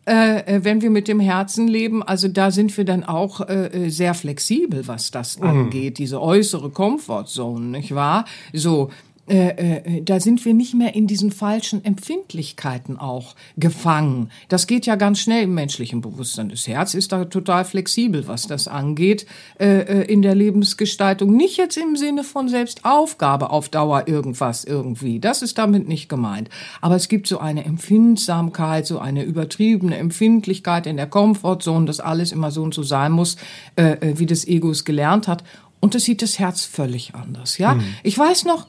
äh, 0.05 0.55
äh, 0.55 0.63
wenn 0.63 0.81
wir 0.81 0.89
mit 0.89 1.07
dem 1.07 1.19
Herzen 1.19 1.67
leben, 1.67 2.03
also 2.03 2.27
da 2.27 2.51
sind 2.51 2.75
wir 2.75 2.83
dann 2.83 3.03
auch 3.03 3.41
äh, 3.41 3.85
äh 3.85 3.89
sehr 3.89 4.13
flexibel, 4.13 4.87
was 4.87 5.11
das 5.11 5.39
mhm. 5.39 5.47
angeht, 5.47 5.97
diese 5.97 6.21
äußere 6.21 6.69
Comfort 6.69 7.25
Zone, 7.27 7.65
nicht 7.67 7.95
wahr? 7.95 8.25
So, 8.51 8.89
äh, 9.27 9.77
äh, 9.77 10.01
da 10.01 10.19
sind 10.19 10.43
wir 10.43 10.53
nicht 10.53 10.73
mehr 10.73 10.95
in 10.95 11.07
diesen 11.07 11.31
falschen 11.31 11.85
Empfindlichkeiten 11.85 12.97
auch 12.97 13.35
gefangen. 13.55 14.29
Das 14.49 14.67
geht 14.67 14.85
ja 14.85 14.95
ganz 14.95 15.19
schnell 15.19 15.43
im 15.43 15.53
menschlichen 15.53 16.01
Bewusstsein. 16.01 16.49
Das 16.49 16.67
Herz 16.67 16.93
ist 16.93 17.13
da 17.13 17.23
total 17.25 17.63
flexibel, 17.63 18.27
was 18.27 18.47
das 18.47 18.67
angeht, 18.67 19.25
äh, 19.59 19.79
äh, 19.79 20.11
in 20.11 20.23
der 20.23 20.35
Lebensgestaltung. 20.35 21.35
Nicht 21.37 21.55
jetzt 21.55 21.77
im 21.77 21.95
Sinne 21.95 22.25
von 22.25 22.49
Selbstaufgabe 22.49 23.49
auf 23.49 23.69
Dauer 23.69 24.09
irgendwas 24.09 24.65
irgendwie. 24.65 25.19
Das 25.19 25.41
ist 25.41 25.57
damit 25.57 25.87
nicht 25.87 26.09
gemeint. 26.09 26.49
Aber 26.81 26.97
es 26.97 27.07
gibt 27.07 27.27
so 27.27 27.39
eine 27.39 27.63
Empfindsamkeit, 27.63 28.85
so 28.85 28.99
eine 28.99 29.23
übertriebene 29.23 29.95
Empfindlichkeit 29.95 30.85
in 30.85 30.97
der 30.97 31.07
Komfortzone, 31.07 31.85
dass 31.85 32.01
alles 32.01 32.33
immer 32.33 32.51
so 32.51 32.61
und 32.61 32.73
so 32.73 32.83
sein 32.83 33.13
muss, 33.13 33.37
äh, 33.77 33.95
wie 34.15 34.25
das 34.25 34.45
Ego 34.45 34.69
es 34.71 34.83
gelernt 34.83 35.29
hat. 35.29 35.45
Und 35.79 35.95
das 35.95 36.03
sieht 36.03 36.21
das 36.21 36.39
Herz 36.39 36.63
völlig 36.65 37.13
anders, 37.13 37.57
ja. 37.57 37.75
Mhm. 37.75 37.83
Ich 38.03 38.17
weiß 38.17 38.45
noch, 38.45 38.67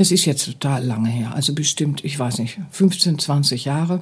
das 0.00 0.10
ist 0.10 0.24
jetzt 0.24 0.46
total 0.46 0.82
lange 0.86 1.10
her, 1.10 1.34
also 1.34 1.52
bestimmt, 1.52 2.06
ich 2.06 2.18
weiß 2.18 2.38
nicht, 2.38 2.58
15, 2.70 3.18
20 3.18 3.66
Jahre. 3.66 4.00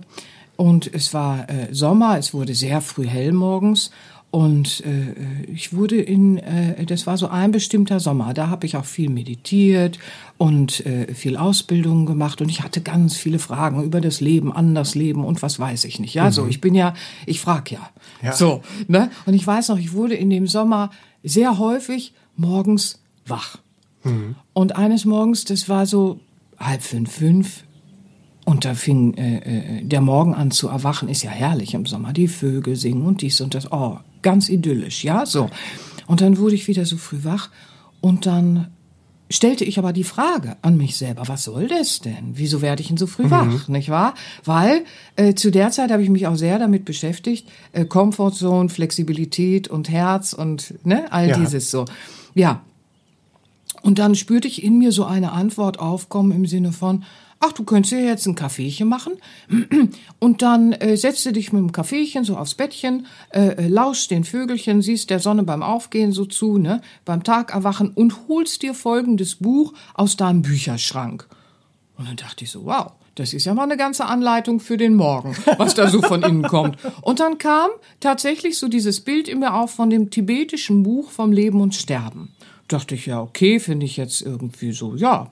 Und 0.55 0.89
es 0.95 1.13
war 1.13 1.51
äh, 1.51 1.75
Sommer, 1.75 2.19
es 2.19 2.33
wurde 2.33 2.55
sehr 2.55 2.81
früh 2.83 3.05
hell 3.05 3.33
morgens. 3.33 3.91
Und 4.31 4.85
äh, 4.87 5.43
ich 5.53 5.75
wurde 5.75 6.01
in, 6.01 6.39
äh, 6.39 6.87
das 6.87 7.09
war 7.09 7.19
so 7.19 7.27
ein 7.27 7.51
bestimmter 7.51 7.99
Sommer, 7.99 8.33
da 8.33 8.49
habe 8.49 8.65
ich 8.65 8.77
auch 8.77 8.85
viel 8.85 9.11
meditiert 9.11 9.99
und 10.37 10.87
äh, 10.87 11.13
viel 11.15 11.37
Ausbildung 11.37 12.07
gemacht 12.07 12.41
und 12.41 12.49
ich 12.49 12.63
hatte 12.63 12.81
ganz 12.81 13.17
viele 13.17 13.41
Fragen 13.41 13.83
über 13.83 14.01
das 14.01 14.21
Leben, 14.21 14.53
anders 14.53 14.95
Leben 14.95 15.25
und 15.25 15.43
was 15.43 15.59
weiß 15.59 15.83
ich 15.83 15.99
nicht. 15.99 16.15
Ja, 16.15 16.27
mhm. 16.27 16.31
so 16.31 16.47
ich 16.47 16.61
bin 16.61 16.77
ja, 16.77 16.95
ich 17.27 17.41
frag 17.41 17.73
ja. 17.73 17.91
ja. 18.23 18.35
So, 18.35 18.63
ne? 18.87 19.11
Und 19.27 19.35
ich 19.35 19.45
weiß 19.45 19.71
noch, 19.71 19.79
ich 19.79 19.95
wurde 19.95 20.15
in 20.15 20.31
dem 20.31 20.47
Sommer 20.47 20.91
sehr 21.25 21.59
häufig 21.59 22.13
morgens 22.37 23.01
wach. 23.27 23.59
Mhm. 24.05 24.37
Und 24.53 24.77
eines 24.77 25.05
Morgens, 25.05 25.45
das 25.45 25.69
war 25.69 25.87
so 25.87 26.21
halb 26.59 26.83
fünf, 26.83 27.11
fünf, 27.13 27.65
und 28.49 28.65
da 28.65 28.73
fing 28.75 29.13
äh, 29.15 29.81
äh, 29.81 29.85
der 29.85 30.01
Morgen 30.01 30.35
an 30.35 30.51
zu 30.51 30.69
erwachen, 30.69 31.11
ist 31.11 31.23
ja 31.23 31.31
herrlich 31.31 31.75
im 31.75 31.85
Sommer. 31.85 32.15
Die 32.15 32.29
Vögel 32.29 32.77
singen 32.77 33.03
und 33.03 33.21
dies 33.21 33.43
und 33.43 33.55
das. 33.55 33.71
Oh, 33.71 33.99
ganz 34.23 34.49
idyllisch, 34.49 35.05
ja, 35.05 35.27
so. 35.27 35.51
Und 36.07 36.23
dann 36.23 36.39
wurde 36.39 36.55
ich 36.55 36.67
wieder 36.67 36.87
so 36.87 36.97
früh 36.97 37.25
wach 37.25 37.51
und 38.01 38.25
dann 38.25 38.69
stellte 39.31 39.65
ich 39.65 39.79
aber 39.79 39.93
die 39.93 40.03
Frage 40.05 40.57
an 40.63 40.79
mich 40.79 40.97
selber, 40.97 41.29
was 41.29 41.45
soll 41.45 41.69
das 41.69 42.01
denn? 42.01 42.33
Wieso 42.33 42.63
werde 42.63 42.81
ich 42.81 42.89
denn 42.89 42.97
so 42.97 43.07
früh 43.07 43.25
mhm. 43.25 43.31
wach, 43.31 43.69
nicht 43.69 43.91
wahr? 43.91 44.15
Weil 44.47 44.85
äh, 45.17 45.35
zu 45.35 45.51
der 45.51 45.71
Zeit 45.71 45.91
habe 45.91 46.03
ich 46.03 46.09
mich 46.09 46.27
auch 46.27 46.37
sehr 46.37 46.59
damit 46.59 46.87
beschäftigt, 46.87 47.47
äh, 47.73 47.85
Comfortzone, 47.85 48.71
Flexibilität 48.71 49.69
und 49.69 49.91
Herz 49.91 50.33
und 50.33 50.75
ne, 50.87 51.13
all 51.13 51.29
ja. 51.29 51.39
dieses 51.39 51.71
so. 51.71 51.85
Ja, 52.35 52.63
und 53.83 53.99
dann 53.99 54.15
spürte 54.15 54.49
ich 54.49 54.63
in 54.63 54.79
mir 54.79 54.93
so 54.93 55.05
eine 55.05 55.33
Antwort 55.33 55.79
aufkommen 55.79 56.33
im 56.33 56.47
Sinne 56.47 56.73
von, 56.73 57.05
ach, 57.41 57.53
du 57.53 57.65
könntest 57.65 57.93
ja 57.93 57.99
jetzt 57.99 58.27
ein 58.27 58.35
Kaffeechen 58.35 58.89
machen. 58.89 59.15
Und 60.19 60.43
dann 60.43 60.73
äh, 60.73 60.97
setzt 60.97 61.25
du 61.27 61.33
dich 61.33 61.53
mit 61.53 61.61
dem 61.61 61.73
Kaffeechen 61.73 62.25
so 62.25 62.37
aufs 62.37 62.55
Bettchen, 62.55 63.07
äh, 63.31 63.49
äh, 63.49 63.69
lauschst 63.69 64.11
den 64.11 64.25
Vögelchen, 64.25 64.83
siehst 64.83 65.11
der 65.11 65.21
Sonne 65.21 65.45
beim 65.45 65.63
Aufgehen 65.63 66.13
so 66.13 66.25
zu, 66.25 66.59
ne, 66.59 66.81
beim 67.05 67.23
Tag 67.23 67.55
erwachen 67.55 67.91
und 67.95 68.29
holst 68.29 68.63
dir 68.63 68.75
folgendes 68.75 69.37
Buch 69.37 69.73
aus 69.95 70.17
deinem 70.17 70.43
Bücherschrank. 70.43 71.29
Und 71.97 72.09
dann 72.09 72.17
dachte 72.17 72.45
ich 72.45 72.51
so, 72.51 72.65
wow. 72.65 72.93
Das 73.15 73.33
ist 73.33 73.47
ja 73.47 73.55
mal 73.55 73.65
eine 73.65 73.77
ganze 73.77 74.05
Anleitung 74.05 74.61
für 74.61 74.77
den 74.77 74.95
Morgen, 74.95 75.37
was 75.57 75.75
da 75.75 75.89
so 75.89 76.01
von 76.01 76.23
innen 76.23 76.45
kommt. 76.45 76.79
Und 77.03 77.19
dann 77.19 77.39
kam 77.39 77.69
tatsächlich 77.99 78.57
so 78.57 78.69
dieses 78.69 79.01
Bild 79.01 79.27
in 79.27 79.41
mir 79.41 79.55
auf 79.55 79.73
von 79.73 79.91
dem 79.91 80.11
tibetischen 80.11 80.85
Buch 80.85 81.11
vom 81.11 81.33
Leben 81.33 81.61
und 81.61 81.75
Sterben 81.75 82.33
dachte 82.69 82.95
ich, 82.95 83.07
ja, 83.07 83.21
okay, 83.21 83.59
finde 83.61 83.87
ich 83.87 83.97
jetzt 83.97 84.21
irgendwie 84.21 84.73
so, 84.73 84.95
ja, 84.95 85.29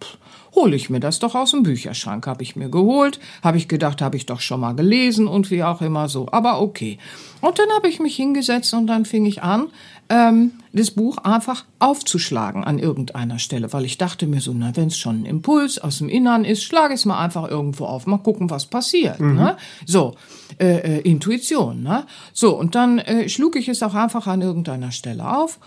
hole 0.55 0.75
ich 0.75 0.91
mir 0.91 1.01
das 1.01 1.19
doch 1.19 1.35
aus 1.35 1.53
dem 1.53 1.63
Bücherschrank. 1.63 2.27
Habe 2.27 2.43
ich 2.43 2.57
mir 2.57 2.69
geholt, 2.69 3.21
habe 3.45 3.59
ich 3.59 3.69
gedacht, 3.69 4.03
habe 4.03 4.17
ich 4.17 4.27
doch 4.27 4.41
schon 4.41 4.61
mal 4.61 4.75
gelesen 4.75 5.29
und 5.29 5.51
wie 5.51 5.63
auch 5.63 5.83
immer 5.83 6.09
so, 6.09 6.29
aber 6.33 6.61
okay. 6.61 6.99
Und 7.43 7.59
dann 7.59 7.69
habe 7.77 7.89
ich 7.89 8.01
mich 8.01 8.17
hingesetzt 8.17 8.73
und 8.75 8.87
dann 8.87 9.05
fing 9.05 9.27
ich 9.27 9.43
an, 9.43 9.69
ähm, 10.09 10.53
das 10.73 10.91
Buch 10.91 11.19
einfach 11.19 11.65
aufzuschlagen 11.79 12.65
an 12.65 12.79
irgendeiner 12.79 13.39
Stelle, 13.39 13.73
weil 13.73 13.85
ich 13.85 13.99
dachte 13.99 14.27
mir 14.27 14.41
so, 14.41 14.53
na, 14.55 14.75
wenn 14.75 14.89
es 14.89 14.97
schon 14.97 15.23
ein 15.23 15.27
Impuls 15.27 15.79
aus 15.79 15.99
dem 15.99 16.09
Innern 16.09 16.45
ist, 16.45 16.63
schlage 16.63 16.95
es 16.95 17.05
mal 17.05 17.19
einfach 17.19 17.49
irgendwo 17.49 17.85
auf, 17.85 18.07
mal 18.07 18.19
gucken, 18.19 18.51
was 18.51 18.67
passiert. 18.67 19.21
Mhm. 19.21 19.35
Ne? 19.35 19.57
So, 19.85 20.15
äh, 20.59 20.99
äh, 20.99 21.01
Intuition. 21.01 21.83
Ne? 21.83 22.05
So, 22.33 22.57
und 22.57 22.75
dann 22.75 22.99
äh, 22.99 23.29
schlug 23.29 23.57
ich 23.57 23.69
es 23.69 23.83
auch 23.83 23.95
einfach 23.95 24.27
an 24.27 24.43
irgendeiner 24.43 24.93
Stelle 24.93 25.37
auf 25.37 25.59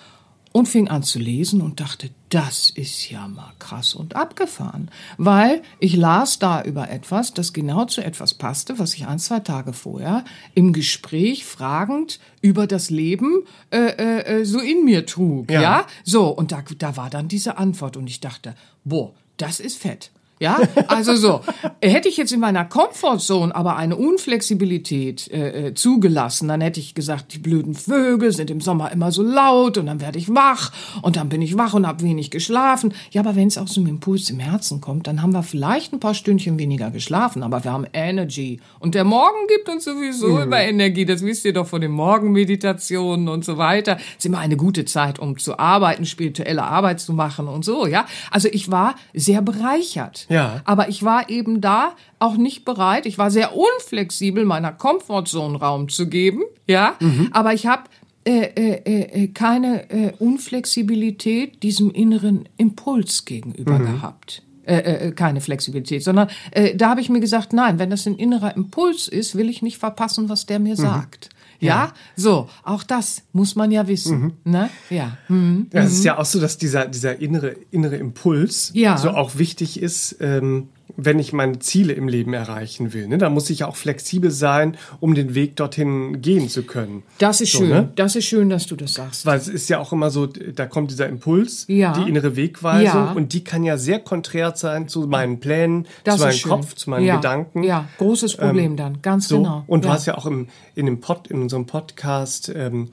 und 0.51 0.67
fing 0.67 0.88
an 0.88 1.03
zu 1.03 1.19
lesen 1.19 1.62
und 1.62 1.79
dachte, 1.79 2.09
das 2.29 2.69
ist 2.69 3.09
ja 3.09 3.27
mal 3.27 3.53
krass 3.59 3.93
und 3.93 4.15
abgefahren, 4.15 4.89
weil 5.17 5.62
ich 5.79 5.95
las 5.95 6.39
da 6.39 6.63
über 6.63 6.89
etwas, 6.89 7.33
das 7.33 7.53
genau 7.53 7.85
zu 7.85 8.01
etwas 8.01 8.33
passte, 8.33 8.79
was 8.79 8.93
ich 8.93 9.07
ein, 9.07 9.19
zwei 9.19 9.39
Tage 9.39 9.73
vorher 9.73 10.23
im 10.55 10.73
Gespräch 10.73 11.45
fragend 11.45 12.19
über 12.41 12.67
das 12.67 12.89
Leben 12.89 13.43
äh, 13.71 13.77
äh, 13.77 14.39
äh 14.39 14.45
so 14.45 14.59
in 14.59 14.85
mir 14.85 15.05
trug, 15.05 15.51
ja. 15.51 15.62
ja? 15.62 15.88
So, 16.03 16.27
und 16.29 16.51
da, 16.51 16.63
da 16.77 16.97
war 16.97 17.09
dann 17.09 17.27
diese 17.27 17.57
Antwort 17.57 17.97
und 17.97 18.07
ich 18.07 18.19
dachte, 18.19 18.55
boah, 18.83 19.13
das 19.38 19.59
ist 19.59 19.77
fett. 19.77 20.12
Ja, 20.39 20.58
also 20.88 21.15
so. 21.15 21.41
Hätte 21.82 22.08
ich 22.08 22.15
jetzt 22.15 22.32
in 22.32 22.39
meiner 22.39 22.63
Comfortzone 22.63 23.54
aber 23.54 23.75
eine 23.75 23.97
Unflexibilität 23.97 25.30
äh, 25.32 25.67
äh, 25.67 25.73
zugelassen, 25.73 26.47
dann 26.47 26.62
hätte 26.62 26.80
ich 26.80 26.95
gesagt, 26.95 27.34
die 27.34 27.39
blöden 27.39 27.75
Vögel 27.75 28.32
sind 28.32 28.49
im 28.49 28.62
Sommer 28.62 28.91
immer 28.91 29.12
so 29.12 29.21
laut 29.21 29.78
und 29.78 29.88
dann 29.88 29.99
werde 29.99 30.17
ich 30.17 30.34
wach 30.34 30.71
und 31.02 31.17
dann 31.17 31.28
bin 31.28 31.41
ich 31.41 31.58
wach 31.58 31.73
und 31.73 31.86
habe 31.86 32.04
wenig 32.04 32.32
geschlafen. 32.32 32.93
Ja, 33.12 33.21
aber 33.21 33.36
wenn 33.36 33.49
es 33.49 33.58
aus 33.58 33.78
einem 33.78 33.88
Impuls 33.88 34.30
im 34.30 34.39
Herzen 34.39 34.80
kommt, 34.80 35.08
dann 35.08 35.21
haben 35.21 35.34
wir 35.34 35.43
vielleicht 35.43 35.91
ein 35.91 35.99
paar 35.99 36.13
Stündchen 36.13 36.58
weniger 36.58 36.89
geschlafen, 36.89 37.43
aber 37.43 37.63
wir 37.65 37.73
haben 37.73 37.86
Energy. 37.91 38.62
Und 38.80 38.95
der 38.95 39.04
Morgen 39.04 39.47
gibt 39.49 39.67
uns 39.67 39.84
sowieso 39.84 40.28
mhm. 40.28 40.43
immer 40.43 40.62
Energie. 40.62 41.06
Das 41.06 41.21
wisst 41.21 41.43
ihr 41.43 41.54
doch 41.54 41.67
von 41.67 41.82
den 41.82 41.91
Morgenmeditationen 41.91 43.28
und 43.28 43.43
so 43.43 43.58
weiter. 43.58 43.97
Es 43.97 44.19
ist 44.19 44.25
immer 44.25 44.39
eine 44.39 44.56
gute 44.56 44.86
Zeit, 44.86 45.19
um 45.19 45.38
zu 45.38 45.60
arbeiten, 45.60 46.06
spirituelle 46.06 46.63
Arbeit 46.63 47.02
zu 47.02 47.12
machen 47.12 47.49
und 47.49 47.65
so, 47.65 47.86
ja. 47.86 48.06
Also 48.32 48.47
ich 48.49 48.71
war 48.71 48.95
sehr 49.13 49.41
bereichert. 49.41 50.28
Ja. 50.29 50.61
Aber 50.63 50.89
ich 50.89 51.03
war 51.03 51.29
eben 51.29 51.59
da 51.59 51.93
auch 52.19 52.37
nicht 52.37 52.63
bereit. 52.63 53.05
Ich 53.05 53.17
war 53.17 53.31
sehr 53.31 53.55
unflexibel, 53.55 54.45
meiner 54.45 54.71
Comfortzone 54.71 55.59
Raum 55.59 55.89
zu 55.89 56.07
geben. 56.07 56.43
Ja. 56.67 56.95
Mhm. 56.99 57.29
Aber 57.31 57.53
ich 57.53 57.67
habe 57.67 57.83
äh, 58.25 58.41
äh, 58.41 59.23
äh, 59.23 59.27
keine 59.29 59.89
äh, 59.89 60.13
Unflexibilität 60.19 61.63
diesem 61.63 61.89
inneren 61.91 62.47
Impuls 62.57 63.25
gegenüber 63.25 63.79
mhm. 63.79 63.93
gehabt. 63.93 64.43
Äh, 64.69 65.07
äh, 65.07 65.11
keine 65.13 65.41
Flexibilität, 65.41 66.03
sondern 66.03 66.27
äh, 66.51 66.75
da 66.75 66.89
habe 66.89 67.01
ich 67.01 67.09
mir 67.09 67.21
gesagt, 67.21 67.53
nein, 67.53 67.79
wenn 67.79 67.89
das 67.89 68.05
ein 68.05 68.15
innerer 68.17 68.55
Impuls 68.55 69.07
ist, 69.07 69.35
will 69.35 69.49
ich 69.49 69.63
nicht 69.63 69.79
verpassen, 69.79 70.29
was 70.29 70.45
der 70.45 70.59
mir 70.59 70.73
mhm. 70.73 70.81
sagt. 70.81 71.29
Ja? 71.67 71.93
so, 72.15 72.49
auch 72.63 72.83
das 72.83 73.23
muss 73.33 73.55
man 73.55 73.71
ja 73.71 73.87
wissen. 73.87 74.19
Mhm. 74.43 74.51
Ne? 74.51 74.69
Ja. 74.89 75.17
Mhm. 75.27 75.67
ja. 75.73 75.81
Es 75.81 75.93
ist 75.93 75.99
mhm. 75.99 76.05
ja 76.05 76.17
auch 76.17 76.25
so, 76.25 76.39
dass 76.39 76.57
dieser, 76.57 76.87
dieser 76.87 77.19
innere, 77.19 77.55
innere 77.71 77.97
Impuls 77.97 78.71
ja. 78.73 78.97
so 78.97 79.09
auch 79.09 79.37
wichtig 79.37 79.81
ist, 79.81 80.17
ähm, 80.19 80.69
wenn 80.97 81.19
ich 81.19 81.34
meine 81.34 81.60
Ziele 81.60 81.93
im 81.93 82.08
Leben 82.08 82.34
erreichen 82.34 82.93
will. 82.93 83.08
Ne? 83.08 83.17
Da 83.17 83.30
muss 83.30 83.49
ich 83.49 83.60
ja 83.60 83.67
auch 83.67 83.75
flexibel 83.75 84.32
sein, 84.32 84.78
um 84.99 85.15
den 85.15 85.36
Weg 85.36 85.56
dorthin 85.56 86.21
gehen 86.21 86.49
zu 86.49 86.63
können. 86.63 87.04
Das 87.17 87.41
ist 87.41 87.52
so, 87.52 87.60
schön. 87.60 87.69
Ne? 87.69 87.91
Das 87.95 88.15
ist 88.15 88.25
schön, 88.25 88.49
dass 88.49 88.65
du 88.65 88.75
das 88.75 88.93
sagst. 88.93 89.25
Weil 89.25 89.38
es 89.38 89.47
ist 89.47 89.69
ja 89.69 89.80
auch 89.80 89.93
immer 89.93 90.10
so, 90.10 90.25
da 90.25 90.65
kommt 90.65 90.91
dieser 90.91 91.08
Impuls, 91.08 91.65
ja. 91.67 91.93
die 91.93 92.10
innere 92.10 92.36
Wegweisung 92.36 93.06
ja. 93.06 93.12
und 93.12 93.34
die 93.34 93.43
kann 93.43 93.63
ja 93.63 93.78
sehr 93.78 93.99
konträr 93.99 94.56
sein 94.56 94.88
zu 94.88 95.02
meinen 95.08 95.39
Plänen, 95.39 95.88
das 96.04 96.17
zu 96.17 96.23
meinem 96.23 96.34
schön. 96.34 96.52
Kopf, 96.52 96.73
zu 96.75 96.89
meinen 96.89 97.06
ja. 97.06 97.15
Gedanken. 97.17 97.63
Ja, 97.63 97.88
großes 97.97 98.38
Problem 98.38 98.71
ähm, 98.71 98.78
dann, 98.78 99.02
ganz 99.02 99.28
so. 99.28 99.38
genau. 99.38 99.63
Und 99.67 99.86
du 99.86 99.89
hast 99.89 100.06
ja 100.06 100.17
auch 100.17 100.25
im, 100.25 100.47
in, 100.75 100.86
dem 100.86 100.99
Pod, 100.99 101.28
in 101.28 101.41
unserem 101.41 101.65
Podcast 101.65 102.52
ähm, 102.56 102.89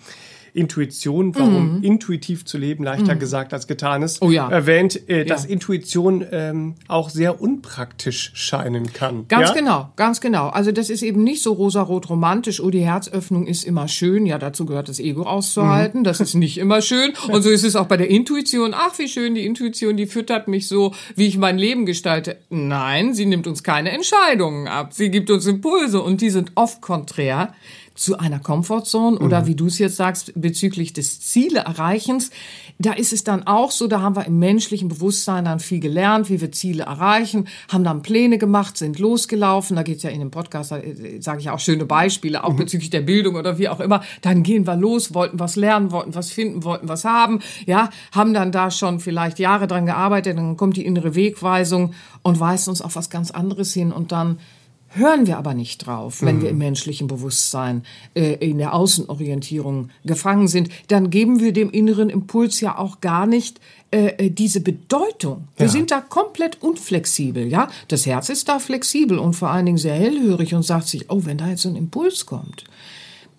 Intuition, 0.57 1.35
warum 1.35 1.83
intuitiv 1.83 2.45
zu 2.45 2.59
leben 2.59 2.83
leichter 2.85 3.14
gesagt 3.14 3.53
als 3.53 3.66
getan 3.66 4.03
ist, 4.03 4.23
Mhm. 4.23 4.29
Oh 4.29 4.31
ja. 4.31 4.49
erwähnt, 4.51 5.09
äh, 5.09 5.25
dass 5.25 5.45
Ja. 5.45 5.51
Intuition 5.51 6.25
ähm, 6.33 6.75
auch 6.88 7.11
sehr 7.11 7.40
unpraktisch 7.40 8.31
scheinen 8.35 8.92
kann. 8.92 9.27
Ganz 9.29 9.49
ja? 9.51 9.55
genau, 9.55 9.90
ganz 9.97 10.21
genau. 10.21 10.49
Also 10.49 10.73
das 10.73 10.90
ist 10.90 11.03
eben 11.03 11.23
nicht 11.23 11.42
so 11.42 11.53
rosarot 11.53 12.09
romantisch, 12.09 12.61
oh, 12.61 12.71
die 12.71 12.81
Herzöffnung 12.85 13.47
ist 13.47 13.64
immer 13.64 13.88
schön. 13.88 14.27
Ja, 14.27 14.38
dazu 14.38 14.66
gehört 14.66 14.88
das 14.88 14.99
Ego 14.99 15.23
auszuhalten. 15.25 16.05
Das 16.05 16.21
ist 16.21 16.35
nicht 16.35 16.59
immer 16.59 16.81
schön. 16.83 17.12
Und 17.29 17.42
so 17.42 17.51
ist 17.51 17.64
es 17.64 17.77
auch 17.77 17.87
bei 17.87 17.97
der 17.97 18.09
Intuition. 18.09 18.73
Ach, 18.75 18.99
wie 18.99 19.09
schön, 19.09 19.35
die 19.35 19.45
Intuition, 19.45 19.97
die 19.97 20.07
füttert 20.07 20.49
mich 20.49 20.69
so, 20.69 20.92
wie 21.14 21.27
ich 21.27 21.37
mein 21.38 21.59
Leben 21.59 21.87
gestalte. 21.87 22.38
Nein, 22.51 23.14
sie 23.14 23.27
nimmt 23.27 23.47
uns 23.47 23.62
keine 23.62 23.90
Entscheidungen 23.90 24.69
ab. 24.69 24.92
Sie 24.92 25.11
gibt 25.11 25.31
uns 25.31 25.47
Impulse 25.47 26.01
und 26.03 26.21
die 26.21 26.31
sind 26.31 26.53
oft 26.55 26.81
konträr 26.81 27.53
zu 27.97 28.19
einer 28.19 28.39
Comfortzone 28.39 29.19
oder 29.19 29.47
wie 29.47 29.55
du 29.55 29.67
es 29.67 29.79
jetzt 29.79 29.97
sagst, 29.97 30.33
bezüglich 30.37 30.93
des 30.93 31.21
Ziele-Erreichens. 31.21 32.31
Da 32.79 32.93
ist 32.93 33.13
es 33.13 33.25
dann 33.25 33.47
auch 33.47 33.71
so, 33.71 33.87
da 33.87 34.03
haben 34.03 34.17
wir 34.17 34.27
im 34.27 34.39
menschlichen 34.39 34.89
Bewusstsein 34.89 35.47
dann 35.47 35.61
viel 35.61 35.81
gelernt, 35.81 36.29
wie 36.29 36.41
wir 36.41 36.53
Ziele 36.53 36.85
erreichen, 36.85 37.49
haben 37.69 37.85
dann 37.85 38.03
Pläne 38.03 38.37
gemacht, 38.37 38.77
sind 38.77 38.99
losgelaufen. 38.99 39.77
Da 39.77 39.83
geht's 39.83 40.03
ja 40.03 40.11
in 40.11 40.21
dem 40.21 40.31
Podcast, 40.31 40.73
da 40.73 40.79
äh, 40.79 41.21
sage 41.21 41.41
ich 41.41 41.49
auch 41.49 41.59
schöne 41.59 41.87
Beispiele, 41.87 42.45
auch 42.45 42.55
bezüglich 42.55 42.91
der 42.91 43.01
Bildung 43.01 43.37
oder 43.37 43.59
wie 43.59 43.69
auch 43.69 43.81
immer. 43.81 44.03
Dann 44.21 44.43
gehen 44.43 44.67
wir 44.67 44.77
los, 44.77 45.15
wollten 45.15 45.41
was 45.41 45.57
lernen, 45.57 45.91
wollten 45.91 46.15
was 46.15 46.31
finden, 46.31 46.65
wollten 46.65 46.89
was 46.89 47.05
haben, 47.05 47.41
ja, 47.65 47.89
haben 48.13 48.35
dann 48.35 48.53
da 48.53 48.71
schon 48.71 49.01
vielleicht 49.01 49.39
Jahre 49.39 49.67
dran 49.67 49.87
gearbeitet, 49.87 50.37
dann 50.37 50.57
kommt 50.57 50.77
die 50.77 50.85
innere 50.85 51.15
Wegweisung 51.15 51.95
und 52.23 52.39
weist 52.41 52.69
uns 52.69 52.83
auf 52.83 52.97
was 52.97 53.09
ganz 53.09 53.31
anderes 53.31 53.73
hin 53.73 53.91
und 53.91 54.13
dann 54.13 54.39
hören 54.88 55.27
wir 55.27 55.37
aber 55.38 55.55
nicht 55.55 55.87
drauf, 55.87 56.22
wenn 56.22 56.40
wir 56.40 56.51
im 56.51 56.59
menschlichen 56.59 57.07
Bewusstsein 57.07 57.83
äh, 58.14 58.35
in 58.35 58.59
der 58.59 58.72
Außenorientierung 58.75 59.90
gefangen 60.05 60.49
sind, 60.49 60.68
dann 60.88 61.11
geben 61.11 61.40
wir 61.40 61.53
dem 61.53 61.70
inneren 61.70 62.11
Impuls 62.11 62.61
ja 62.61 62.79
auch 62.79 63.01
gar 63.01 63.27
nicht 63.27 63.61
äh, 63.92 64.07
äh, 64.27 64.31
diese 64.31 64.61
Bedeutung. 64.61 65.49
Wir 65.57 65.66
Ja. 65.66 65.72
sind 65.72 65.90
da 65.90 66.01
komplett 66.01 66.62
unflexibel, 66.62 67.46
ja. 67.46 67.68
Das 67.88 68.05
Herz 68.07 68.29
ist 68.29 68.49
da 68.49 68.59
flexibel 68.59 69.18
und 69.18 69.35
vor 69.35 69.51
allen 69.51 69.66
Dingen 69.66 69.79
sehr 69.79 69.94
hellhörig 69.94 70.55
und 70.55 70.62
sagt 70.64 70.88
sich, 70.88 71.11
oh, 71.11 71.22
wenn 71.25 71.38
da 71.38 71.49
jetzt 71.49 71.62
so 71.62 71.68
ein 71.68 71.77
Impuls 71.77 72.27
kommt, 72.27 72.64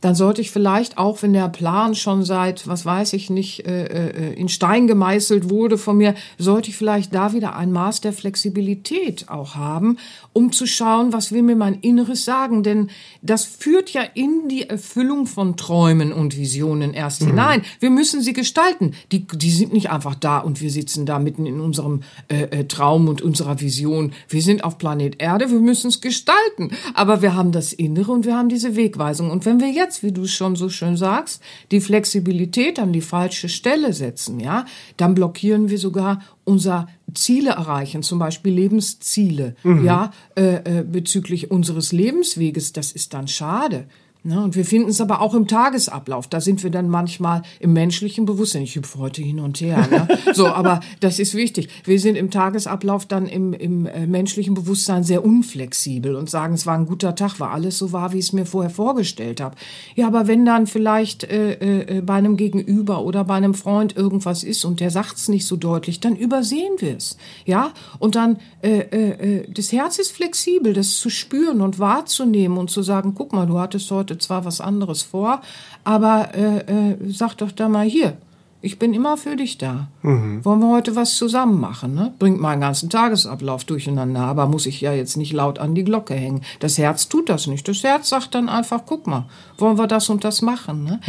dann 0.01 0.13
sollte 0.13 0.41
ich 0.41 0.51
vielleicht 0.51 0.97
auch, 0.97 1.23
wenn 1.23 1.33
der 1.33 1.49
Plan 1.49 1.95
schon 1.95 2.23
seit, 2.23 2.67
was 2.67 2.86
weiß 2.86 3.13
ich 3.13 3.29
nicht, 3.29 3.65
äh, 3.65 3.86
äh, 3.86 4.33
in 4.33 4.47
Stein 4.47 4.86
gemeißelt 4.88 5.49
wurde 5.49 5.77
von 5.77 5.97
mir, 5.97 6.13
sollte 6.38 6.69
ich 6.69 6.77
vielleicht 6.77 7.15
da 7.15 7.33
wieder 7.33 7.55
ein 7.55 7.71
Maß 7.71 8.01
der 8.01 8.13
Flexibilität 8.13 9.29
auch 9.29 9.55
haben, 9.55 9.97
um 10.33 10.51
zu 10.51 10.67
schauen, 10.67 11.13
was 11.13 11.31
will 11.31 11.41
mir 11.41 11.55
mein 11.55 11.79
Inneres 11.79 12.25
sagen. 12.25 12.62
Denn 12.62 12.89
das 13.23 13.45
führt 13.45 13.89
ja 13.89 14.03
in 14.13 14.47
die 14.49 14.69
Erfüllung 14.69 15.25
von 15.25 15.57
Träumen 15.57 16.13
und 16.13 16.38
Visionen 16.38 16.93
erst 16.93 17.23
hinein. 17.23 17.63
Wir 17.79 17.89
müssen 17.89 18.21
sie 18.21 18.33
gestalten. 18.33 18.93
Die, 19.12 19.25
die 19.25 19.51
sind 19.51 19.73
nicht 19.73 19.89
einfach 19.89 20.15
da 20.15 20.38
und 20.38 20.62
wir 20.62 20.69
sitzen 20.69 21.07
da 21.07 21.17
mitten 21.17 21.47
in 21.47 21.60
unserem 21.60 22.03
äh, 22.27 22.43
äh, 22.43 22.63
Traum 22.65 23.07
und 23.07 23.21
unserer 23.21 23.60
Vision. 23.60 24.13
Wir 24.29 24.43
sind 24.43 24.63
auf 24.63 24.77
Planet 24.77 25.19
Erde, 25.19 25.49
wir 25.49 25.60
müssen 25.60 25.88
es 25.88 26.01
gestalten. 26.01 26.71
Aber 26.93 27.23
wir 27.23 27.36
haben 27.36 27.51
das 27.51 27.73
Innere 27.73 28.12
und 28.12 28.25
wir 28.25 28.38
haben 28.38 28.49
diese 28.49 28.75
Wegweisung. 28.75 29.31
Und 29.31 29.45
wenn 29.45 29.60
wir 29.60 29.69
jetzt, 29.69 29.87
wie 30.02 30.12
du 30.12 30.23
es 30.23 30.32
schon 30.32 30.56
so 30.56 30.69
schön 30.69 30.97
sagst, 30.97 31.41
die 31.71 31.82
Flexibilität 31.82 32.80
an 32.80 32.93
die 32.93 33.02
falsche 33.02 33.50
Stelle 33.50 33.93
setzen, 33.93 34.39
ja, 34.39 34.65
dann 34.97 35.15
blockieren 35.15 35.69
wir 35.69 35.78
sogar 35.78 36.21
unser 36.43 36.88
Ziele 37.13 37.52
erreichen, 37.52 38.04
zum 38.04 38.19
Beispiel 38.19 38.54
Lebensziele, 38.54 39.56
ja, 39.84 40.12
äh, 40.36 40.80
äh, 40.80 40.84
bezüglich 40.84 41.52
unseres 41.52 41.91
Lebensweges. 41.91 42.73
Das 42.73 42.91
ist 42.91 43.13
dann 43.13 43.28
schade. 43.28 43.88
Ne? 44.27 44.43
Und 44.43 44.57
wir 44.57 44.65
finden 44.65 44.89
es 44.89 44.99
aber 44.99 45.21
auch 45.21 45.33
im 45.33 45.47
Tagesablauf. 45.47 46.27
Da 46.27 46.41
sind 46.41 46.61
wir 46.61 46.69
dann 46.69 46.89
manchmal 46.89 47.43
im 47.61 47.71
menschlichen 47.71 48.25
Bewusstsein. 48.25 48.63
Ich 48.63 48.75
hüpfe 48.75 48.99
heute 48.99 49.21
hin 49.21 49.39
und 49.39 49.61
her. 49.61 49.87
Ne? 49.89 50.07
So, 50.33 50.47
aber 50.47 50.81
das 50.99 51.19
ist 51.19 51.33
wichtig. 51.33 51.69
Wir 51.85 51.99
sind 51.99 52.15
im 52.15 52.29
Tagesablauf 52.29 53.05
dann 53.05 53.27
im, 53.27 53.53
im 53.53 53.85
äh, 53.85 54.05
menschlichen 54.05 54.53
Bewusstsein 54.53 55.03
sehr 55.03 55.23
unflexibel 55.23 56.15
und 56.15 56.29
sagen, 56.29 56.55
es 56.55 56.65
war 56.65 56.77
ein 56.77 56.85
guter 56.85 57.15
Tag, 57.15 57.39
war 57.39 57.51
alles 57.51 57.77
so 57.77 57.93
wahr, 57.93 58.11
wie 58.11 58.17
ich 58.17 58.25
es 58.25 58.33
mir 58.33 58.45
vorher 58.45 58.69
vorgestellt 58.69 59.39
habe. 59.39 59.55
Ja, 59.95 60.07
aber 60.07 60.27
wenn 60.27 60.45
dann 60.45 60.67
vielleicht 60.67 61.23
äh, 61.23 61.53
äh, 61.53 62.01
bei 62.01 62.15
einem 62.15 62.35
Gegenüber 62.35 63.03
oder 63.03 63.23
bei 63.23 63.35
einem 63.35 63.53
Freund 63.53 63.95
irgendwas 63.95 64.43
ist 64.43 64.65
und 64.65 64.81
der 64.81 64.91
sagt 64.91 65.15
es 65.15 65.29
nicht 65.29 65.45
so 65.45 65.55
deutlich, 65.55 66.01
dann 66.01 66.17
übersehen 66.17 66.73
wir 66.79 66.97
es. 66.97 67.17
Ja, 67.45 67.71
und 67.99 68.15
dann 68.15 68.37
äh, 68.61 68.79
äh, 68.79 69.39
äh, 69.39 69.51
das 69.51 69.71
Herz 69.71 69.97
ist 69.97 70.11
flexibel, 70.11 70.73
das 70.73 70.97
zu 70.97 71.09
spüren 71.09 71.61
und 71.61 71.79
wahrzunehmen 71.79 72.57
und 72.57 72.69
zu 72.69 72.83
sagen, 72.83 73.13
guck 73.15 73.31
mal, 73.31 73.47
du 73.47 73.59
hattest 73.59 73.89
heute 73.91 74.16
zwar 74.17 74.45
was 74.45 74.62
anderes 74.62 75.03
vor, 75.03 75.41
aber 75.84 76.34
äh, 76.36 76.91
äh, 76.91 76.97
sag 77.08 77.36
doch 77.36 77.51
da 77.51 77.69
mal 77.69 77.86
hier. 77.86 78.17
Ich 78.60 78.80
bin 78.80 78.93
immer 78.95 79.17
für 79.17 79.36
dich 79.36 79.60
da. 79.60 79.88
Wollen 80.01 80.60
wir 80.60 80.69
heute 80.69 80.95
was 80.95 81.13
zusammen 81.15 81.60
machen? 81.60 81.93
Ne? 81.93 82.12
Bringt 82.17 82.41
meinen 82.41 82.60
ganzen 82.60 82.89
Tagesablauf 82.89 83.65
durcheinander, 83.65 84.21
aber 84.21 84.47
muss 84.47 84.65
ich 84.65 84.82
ja 84.82 84.93
jetzt 84.93 85.15
nicht 85.15 85.32
laut 85.32 85.60
an 85.60 85.75
die 85.75 85.84
Glocke 85.84 86.15
hängen. 86.15 86.41
Das 86.60 86.77
Herz 86.80 87.08
tut 87.08 87.30
das 87.30 87.45
nicht. 87.45 87.67
Das 87.67 87.84
Herz 87.84 88.10
sagt 88.10 88.34
dann 88.34 88.49
einfach, 88.49 88.82
guck 88.88 89.06
mal, 89.06 89.25
wollen 89.60 89.77
wir 89.77 89.86
das 89.88 90.10
und 90.10 90.23
das 90.23 90.41
machen? 90.41 90.84
Ne? 90.84 90.99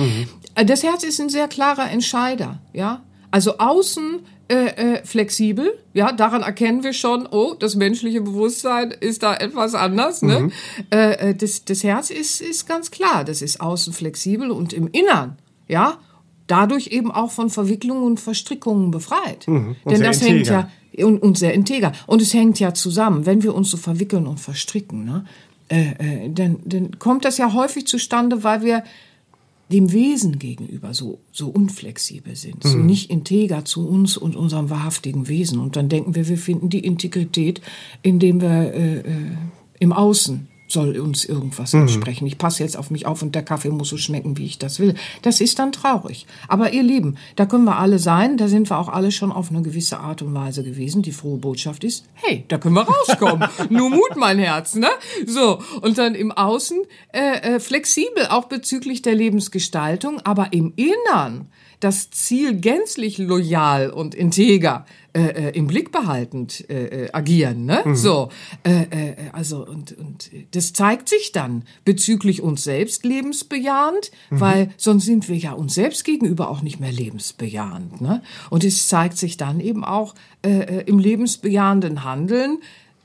Äh, 0.54 0.66
Das 0.66 0.82
Herz 0.82 1.02
ist 1.04 1.20
ein 1.20 1.30
sehr 1.30 1.48
klarer 1.48 1.90
Entscheider. 1.90 2.58
Ja, 2.74 3.00
also 3.30 3.56
außen 3.58 4.20
äh, 4.48 4.94
äh, 4.94 5.04
flexibel, 5.04 5.72
ja, 5.92 6.12
daran 6.12 6.42
erkennen 6.42 6.82
wir 6.82 6.92
schon, 6.92 7.26
oh, 7.30 7.54
das 7.58 7.76
menschliche 7.76 8.20
Bewusstsein 8.20 8.90
ist 8.90 9.22
da 9.22 9.34
etwas 9.34 9.74
anders. 9.74 10.22
Ne? 10.22 10.50
Äh, 10.90 11.30
äh, 11.30 11.34
das, 11.34 11.64
das 11.64 11.84
Herz 11.84 12.10
ist, 12.10 12.40
ist 12.40 12.66
ganz 12.66 12.90
klar, 12.90 13.24
das 13.24 13.42
ist 13.42 13.60
außen 13.60 13.92
flexibel 13.92 14.50
und 14.50 14.72
im 14.72 14.88
Innern, 14.88 15.36
ja, 15.66 15.98
dadurch 16.46 16.88
eben 16.88 17.10
auch 17.10 17.30
von 17.30 17.50
Verwicklungen 17.50 18.02
und 18.02 18.20
Verstrickungen 18.20 18.90
befreit. 18.90 19.46
und 19.46 19.76
Denn 19.84 20.02
das 20.02 20.22
hängt 20.22 20.38
integer. 20.38 20.70
ja 20.96 21.04
und, 21.04 21.22
und 21.22 21.38
sehr 21.38 21.54
integer. 21.54 21.92
Und 22.06 22.22
es 22.22 22.34
hängt 22.34 22.58
ja 22.58 22.74
zusammen, 22.74 23.26
wenn 23.26 23.42
wir 23.42 23.54
uns 23.54 23.70
so 23.70 23.76
verwickeln 23.76 24.26
und 24.26 24.40
verstricken, 24.40 25.04
ne? 25.04 25.24
Äh, 25.70 25.90
äh, 25.98 26.30
dann, 26.30 26.60
dann 26.64 26.98
kommt 26.98 27.26
das 27.26 27.36
ja 27.36 27.52
häufig 27.52 27.86
zustande, 27.86 28.42
weil 28.42 28.62
wir 28.62 28.84
dem 29.70 29.92
Wesen 29.92 30.38
gegenüber 30.38 30.94
so, 30.94 31.20
so 31.30 31.48
unflexibel 31.48 32.36
sind, 32.36 32.64
so 32.64 32.78
nicht 32.78 33.10
integer 33.10 33.64
zu 33.64 33.86
uns 33.86 34.16
und 34.16 34.34
unserem 34.34 34.70
wahrhaftigen 34.70 35.28
Wesen. 35.28 35.58
Und 35.58 35.76
dann 35.76 35.88
denken 35.88 36.14
wir, 36.14 36.26
wir 36.28 36.38
finden 36.38 36.70
die 36.70 36.80
Integrität, 36.84 37.60
indem 38.02 38.40
wir 38.40 38.72
äh, 38.72 38.98
äh, 39.00 39.04
im 39.78 39.92
Außen 39.92 40.48
soll 40.68 40.98
uns 40.98 41.24
irgendwas 41.24 41.74
entsprechen. 41.74 42.26
Ich 42.26 42.38
passe 42.38 42.62
jetzt 42.62 42.76
auf 42.76 42.90
mich 42.90 43.06
auf 43.06 43.22
und 43.22 43.34
der 43.34 43.42
Kaffee 43.42 43.70
muss 43.70 43.88
so 43.88 43.96
schmecken, 43.96 44.36
wie 44.36 44.44
ich 44.44 44.58
das 44.58 44.78
will. 44.78 44.94
Das 45.22 45.40
ist 45.40 45.58
dann 45.58 45.72
traurig. 45.72 46.26
Aber 46.46 46.72
ihr 46.72 46.82
Lieben, 46.82 47.16
da 47.36 47.46
können 47.46 47.64
wir 47.64 47.78
alle 47.78 47.98
sein, 47.98 48.36
da 48.36 48.48
sind 48.48 48.70
wir 48.70 48.78
auch 48.78 48.88
alle 48.88 49.10
schon 49.10 49.32
auf 49.32 49.50
eine 49.50 49.62
gewisse 49.62 49.98
Art 49.98 50.22
und 50.22 50.34
Weise 50.34 50.62
gewesen. 50.62 51.02
Die 51.02 51.12
frohe 51.12 51.38
Botschaft 51.38 51.84
ist, 51.84 52.04
hey, 52.14 52.44
da 52.48 52.58
können 52.58 52.74
wir 52.74 52.86
rauskommen. 52.86 53.48
Nur 53.70 53.90
Mut, 53.90 54.16
mein 54.16 54.38
Herz, 54.38 54.74
ne? 54.74 54.90
So, 55.26 55.58
und 55.80 55.96
dann 55.96 56.14
im 56.14 56.32
Außen 56.32 56.78
äh, 57.12 57.54
äh, 57.54 57.60
flexibel, 57.60 58.26
auch 58.28 58.44
bezüglich 58.44 59.00
der 59.02 59.14
Lebensgestaltung, 59.14 60.20
aber 60.20 60.52
im 60.52 60.74
Innern 60.76 61.48
das 61.80 62.10
Ziel 62.10 62.54
gänzlich 62.54 63.18
loyal 63.18 63.90
und 63.90 64.14
integer 64.14 64.86
äh, 65.14 65.48
äh, 65.48 65.56
im 65.56 65.66
Blick 65.66 65.90
behaltend 65.90 66.68
äh, 66.68 67.06
äh, 67.06 67.12
agieren. 67.12 67.64
Ne? 67.64 67.82
So, 67.94 68.28
äh, 68.62 68.82
äh, 68.82 69.14
also 69.32 69.66
und, 69.66 69.96
und 69.96 70.30
das 70.52 70.72
zeigt 70.72 71.08
sich 71.08 71.32
dann 71.32 71.64
bezüglich 71.84 72.42
uns 72.42 72.64
selbst 72.64 73.04
lebensbejahend, 73.04 74.10
weil 74.30 74.70
sonst 74.76 75.06
sind 75.06 75.28
wir 75.28 75.36
ja 75.36 75.52
uns 75.52 75.74
selbst 75.74 76.04
gegenüber 76.04 76.50
auch 76.50 76.62
nicht 76.62 76.78
mehr 76.78 76.92
lebensbejahend. 76.92 78.00
Ne? 78.00 78.22
Und 78.50 78.64
es 78.64 78.86
zeigt 78.88 79.16
sich 79.16 79.36
dann 79.36 79.60
eben 79.60 79.84
auch 79.84 80.14
äh, 80.44 80.50
äh, 80.50 80.82
im 80.86 80.98
lebensbejahenden 80.98 82.04
Handeln 82.04 82.58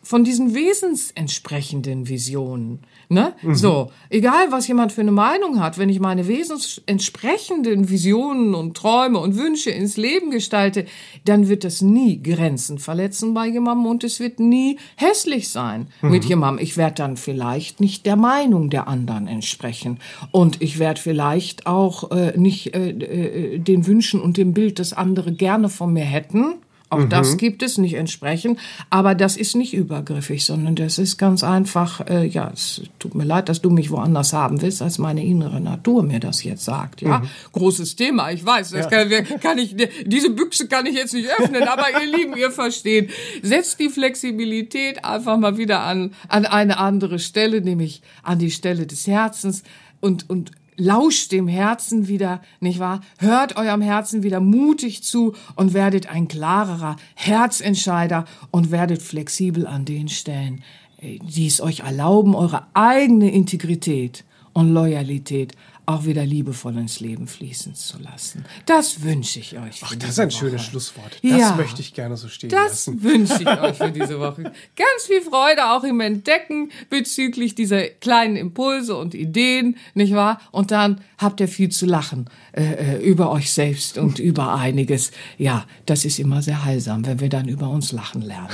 von 0.04 0.24
diesen 0.24 0.54
wesensentsprechenden 0.54 2.10
Visionen. 2.10 2.80
Ne? 3.14 3.34
So, 3.54 3.92
egal 4.10 4.52
was 4.52 4.68
jemand 4.68 4.92
für 4.92 5.02
eine 5.02 5.12
Meinung 5.12 5.60
hat, 5.60 5.78
wenn 5.78 5.90
ich 5.90 6.00
meine 6.00 6.28
wesensentsprechenden 6.28 7.90
Visionen 7.90 8.56
und 8.56 8.76
Träume 8.76 9.20
und 9.20 9.38
Wünsche 9.38 9.70
ins 9.70 9.98
Leben 9.98 10.32
gestalte, 10.32 10.86
dann 11.26 11.48
wird 11.48 11.64
das 11.64 11.82
nie 11.82 12.22
Grenzen 12.22 12.80
verletzen 12.80 13.34
bei 13.34 13.48
jemandem 13.48 13.86
und 13.86 14.04
es 14.04 14.20
wird 14.20 14.40
nie 14.40 14.78
hässlich 14.96 15.50
sein 15.50 15.88
mit 16.02 16.26
jemandem. 16.26 16.64
Ich 16.64 16.76
werde 16.76 16.96
dann 16.96 17.18
vielleicht 17.18 17.80
nicht 17.80 18.06
der 18.06 18.16
Meinung 18.16 18.70
der 18.70 18.88
anderen 18.88 19.28
entsprechen 19.28 20.00
und 20.32 20.62
ich 20.62 20.80
werde 20.80 21.00
vielleicht 21.00 21.68
auch 21.68 22.12
äh, 22.12 22.38
nicht 22.38 22.76
äh, 22.76 22.90
äh, 22.90 23.60
den 23.60 23.86
Wünschen 23.86 24.22
und 24.22 24.38
dem 24.38 24.54
Bild, 24.54 24.80
das 24.80 24.94
andere 24.94 25.32
gerne 25.32 25.70
von 25.70 25.94
mir 25.94 26.06
hätten. 26.06 26.56
Auch 26.94 27.10
das 27.10 27.38
gibt 27.38 27.64
es 27.64 27.78
nicht 27.78 27.96
entsprechend, 27.96 28.60
aber 28.90 29.16
das 29.16 29.38
ist 29.38 29.56
nicht 29.56 29.74
übergriffig, 29.74 30.46
sondern 30.46 30.76
das 30.76 30.98
ist 30.98 31.18
ganz 31.18 31.44
einfach, 31.44 32.08
äh, 32.08 32.26
ja, 32.26 32.52
es 32.54 32.82
tut 33.00 33.16
mir 33.16 33.24
leid, 33.24 33.50
dass 33.50 33.62
du 33.62 33.70
mich 33.70 33.92
woanders 33.92 34.34
haben 34.34 34.62
willst, 34.62 34.82
als 34.82 34.98
meine 34.98 35.24
innere 35.24 35.60
Natur 35.60 36.04
mir 36.04 36.20
das 36.20 36.44
jetzt 36.44 36.66
sagt, 36.66 37.02
ja. 37.02 37.24
Großes 37.52 37.96
Thema, 37.96 38.32
ich 38.32 38.46
weiß, 38.46 38.72
das 38.72 38.90
kann, 38.90 39.10
kann 39.42 39.58
ich, 39.58 39.76
diese 40.06 40.30
Büchse 40.30 40.68
kann 40.68 40.86
ich 40.86 40.96
jetzt 40.96 41.14
nicht 41.14 41.30
öffnen, 41.40 41.64
aber 41.64 41.86
ihr 41.92 42.18
Lieben, 42.18 42.36
ihr 42.36 42.52
versteht. 42.52 43.12
Setzt 43.42 43.80
die 43.80 43.90
Flexibilität 43.90 45.04
einfach 45.06 45.38
mal 45.38 45.58
wieder 45.58 45.82
an, 45.82 46.14
an 46.28 46.46
eine 46.46 46.78
andere 46.78 47.20
Stelle, 47.20 47.62
nämlich 47.62 48.02
an 48.24 48.40
die 48.40 48.52
Stelle 48.52 48.86
des 48.88 49.08
Herzens 49.08 49.64
und, 50.00 50.30
und 50.30 50.52
lauscht 50.78 51.32
dem 51.32 51.48
Herzen 51.48 52.08
wieder, 52.08 52.42
nicht 52.60 52.80
wahr? 52.80 53.02
Hört 53.18 53.56
eurem 53.56 53.82
Herzen 53.82 54.24
wieder 54.24 54.40
mutig 54.40 55.04
zu 55.04 55.34
und 55.56 55.74
werdet 55.74 56.10
ein 56.10 56.28
klarerer 56.28 56.96
Herzentscheider 57.16 58.26
und 58.52 58.72
werdet 58.72 59.02
flexibel 59.02 59.68
an 59.68 59.86
den 59.86 60.10
Stellen, 60.10 60.64
äh, 61.02 61.20
die 61.20 61.48
es 61.48 61.62
euch 61.62 61.82
erlauben, 61.82 62.36
eure 62.36 62.68
eigene 62.74 63.32
Integrität 63.32 64.24
und 64.54 64.74
Loyalität 64.74 65.54
auch 65.86 66.06
wieder 66.06 66.26
liebevoll 66.26 66.78
ins 66.78 67.00
Leben 67.00 67.28
fließen 67.28 67.76
zu 67.76 68.00
lassen. 68.00 68.46
Das 68.66 69.04
wünsche 69.04 69.40
ich 69.40 69.58
euch. 69.58 69.82
Ach, 69.84 69.96
das 69.96 70.12
ist 70.12 70.20
ein 70.20 70.30
Woche. 70.30 70.38
schönes 70.38 70.64
Schlusswort. 70.64 71.20
Das 71.22 71.32
ja, 71.32 71.56
möchte 71.56 71.82
ich 71.82 71.94
gerne 71.94 72.16
so 72.16 72.30
stehen 72.30 72.50
das 72.50 72.70
lassen. 72.70 73.02
Das 73.02 73.12
wünsche 73.12 73.42
ich 73.42 73.48
euch 73.62 73.78
für 73.78 73.92
diese 73.92 74.20
Woche. 74.20 74.44
Ganz 74.44 75.06
viel 75.08 75.22
Freude 75.22 75.72
auch 75.72 75.84
im 75.84 76.00
Entdecken 76.00 76.72
bezüglich 76.90 77.56
dieser 77.56 77.84
kleinen 77.88 78.38
Impulse 78.38 78.96
und 78.96 79.14
Ideen, 79.14 79.78
nicht 79.94 80.14
wahr? 80.14 80.40
Und 80.52 80.72
dann 80.72 81.02
habt 81.18 81.42
ihr 81.42 81.48
viel 81.50 81.70
zu 81.70 81.86
lachen 81.86 82.30
äh, 82.54 82.64
äh 82.64 83.04
über 83.04 83.32
euch 83.32 83.52
selbst 83.52 83.98
und 83.98 84.20
über 84.20 84.56
einiges. 84.56 85.12
Ja, 85.38 85.66
das 85.86 86.06
ist 86.06 86.20
immer 86.20 86.42
sehr 86.42 86.64
heilsam, 86.64 87.06
wenn 87.06 87.20
wir 87.20 87.30
dann 87.30 87.48
über 87.48 87.70
uns 87.70 87.92
lachen 87.92 88.22
lernen. 88.22 88.50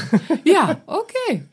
Ja, 0.45 0.81
okay. 0.87 1.43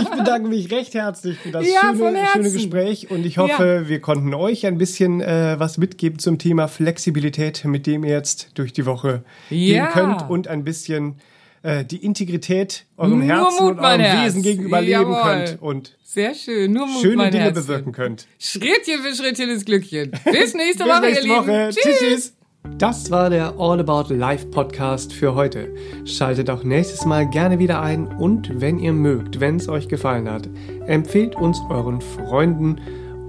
ich 0.00 0.08
bedanke 0.10 0.48
mich 0.48 0.70
recht 0.70 0.94
herzlich 0.94 1.38
für 1.38 1.50
das 1.50 1.66
ja, 1.66 1.92
schöne, 1.96 2.24
schöne 2.32 2.52
Gespräch 2.52 3.10
und 3.10 3.26
ich 3.26 3.38
hoffe, 3.38 3.82
ja. 3.82 3.88
wir 3.88 4.00
konnten 4.00 4.32
euch 4.34 4.59
euch 4.60 4.66
ein 4.66 4.78
bisschen 4.78 5.20
äh, 5.20 5.58
was 5.58 5.78
mitgeben 5.78 6.18
zum 6.18 6.38
Thema 6.38 6.68
Flexibilität, 6.68 7.64
mit 7.64 7.86
dem 7.86 8.04
ihr 8.04 8.12
jetzt 8.12 8.50
durch 8.54 8.72
die 8.72 8.86
Woche 8.86 9.22
ja. 9.48 9.86
gehen 9.86 9.88
könnt 9.92 10.30
und 10.30 10.48
ein 10.48 10.64
bisschen 10.64 11.16
äh, 11.62 11.84
die 11.84 12.04
Integrität 12.04 12.84
eurem 12.96 13.20
Nur 13.20 13.28
Herzen 13.28 13.64
Mut, 13.64 13.72
und 13.72 13.80
eurem 13.80 14.00
Herz. 14.00 14.26
Wesen 14.26 14.42
gegenüber 14.42 14.80
leben 14.80 15.14
könnt 15.22 15.62
und 15.62 15.96
sehr 16.04 16.34
schön. 16.34 16.72
Nur 16.72 16.86
Mut, 16.86 17.00
schöne 17.00 17.30
Dinge 17.30 17.44
Herzchen. 17.44 17.62
bewirken 17.66 17.92
könnt. 17.92 18.26
Schrittchen 18.38 19.00
für 19.02 19.14
Schrittchen 19.14 19.50
ins 19.50 19.64
Glückchen. 19.64 20.10
Bis 20.24 20.54
nächste 20.54 20.84
Woche, 20.84 21.00
Bis 21.00 21.10
nächste 21.10 21.26
ihr 21.26 21.36
Woche. 21.36 21.68
Lieben. 21.68 21.70
Tschüss. 21.70 21.98
tschüss. 21.98 22.32
Das 22.76 23.10
war 23.10 23.30
der 23.30 23.54
All 23.58 23.80
About 23.80 24.12
Life 24.12 24.46
Podcast 24.48 25.14
für 25.14 25.34
heute. 25.34 25.74
Schaltet 26.04 26.50
auch 26.50 26.62
nächstes 26.62 27.06
Mal 27.06 27.28
gerne 27.30 27.58
wieder 27.58 27.80
ein 27.80 28.06
und 28.06 28.60
wenn 28.60 28.78
ihr 28.78 28.92
mögt, 28.92 29.40
wenn 29.40 29.56
es 29.56 29.68
euch 29.68 29.88
gefallen 29.88 30.28
hat, 30.28 30.46
empfehlt 30.86 31.36
uns 31.36 31.58
euren 31.70 32.02
Freunden 32.02 32.78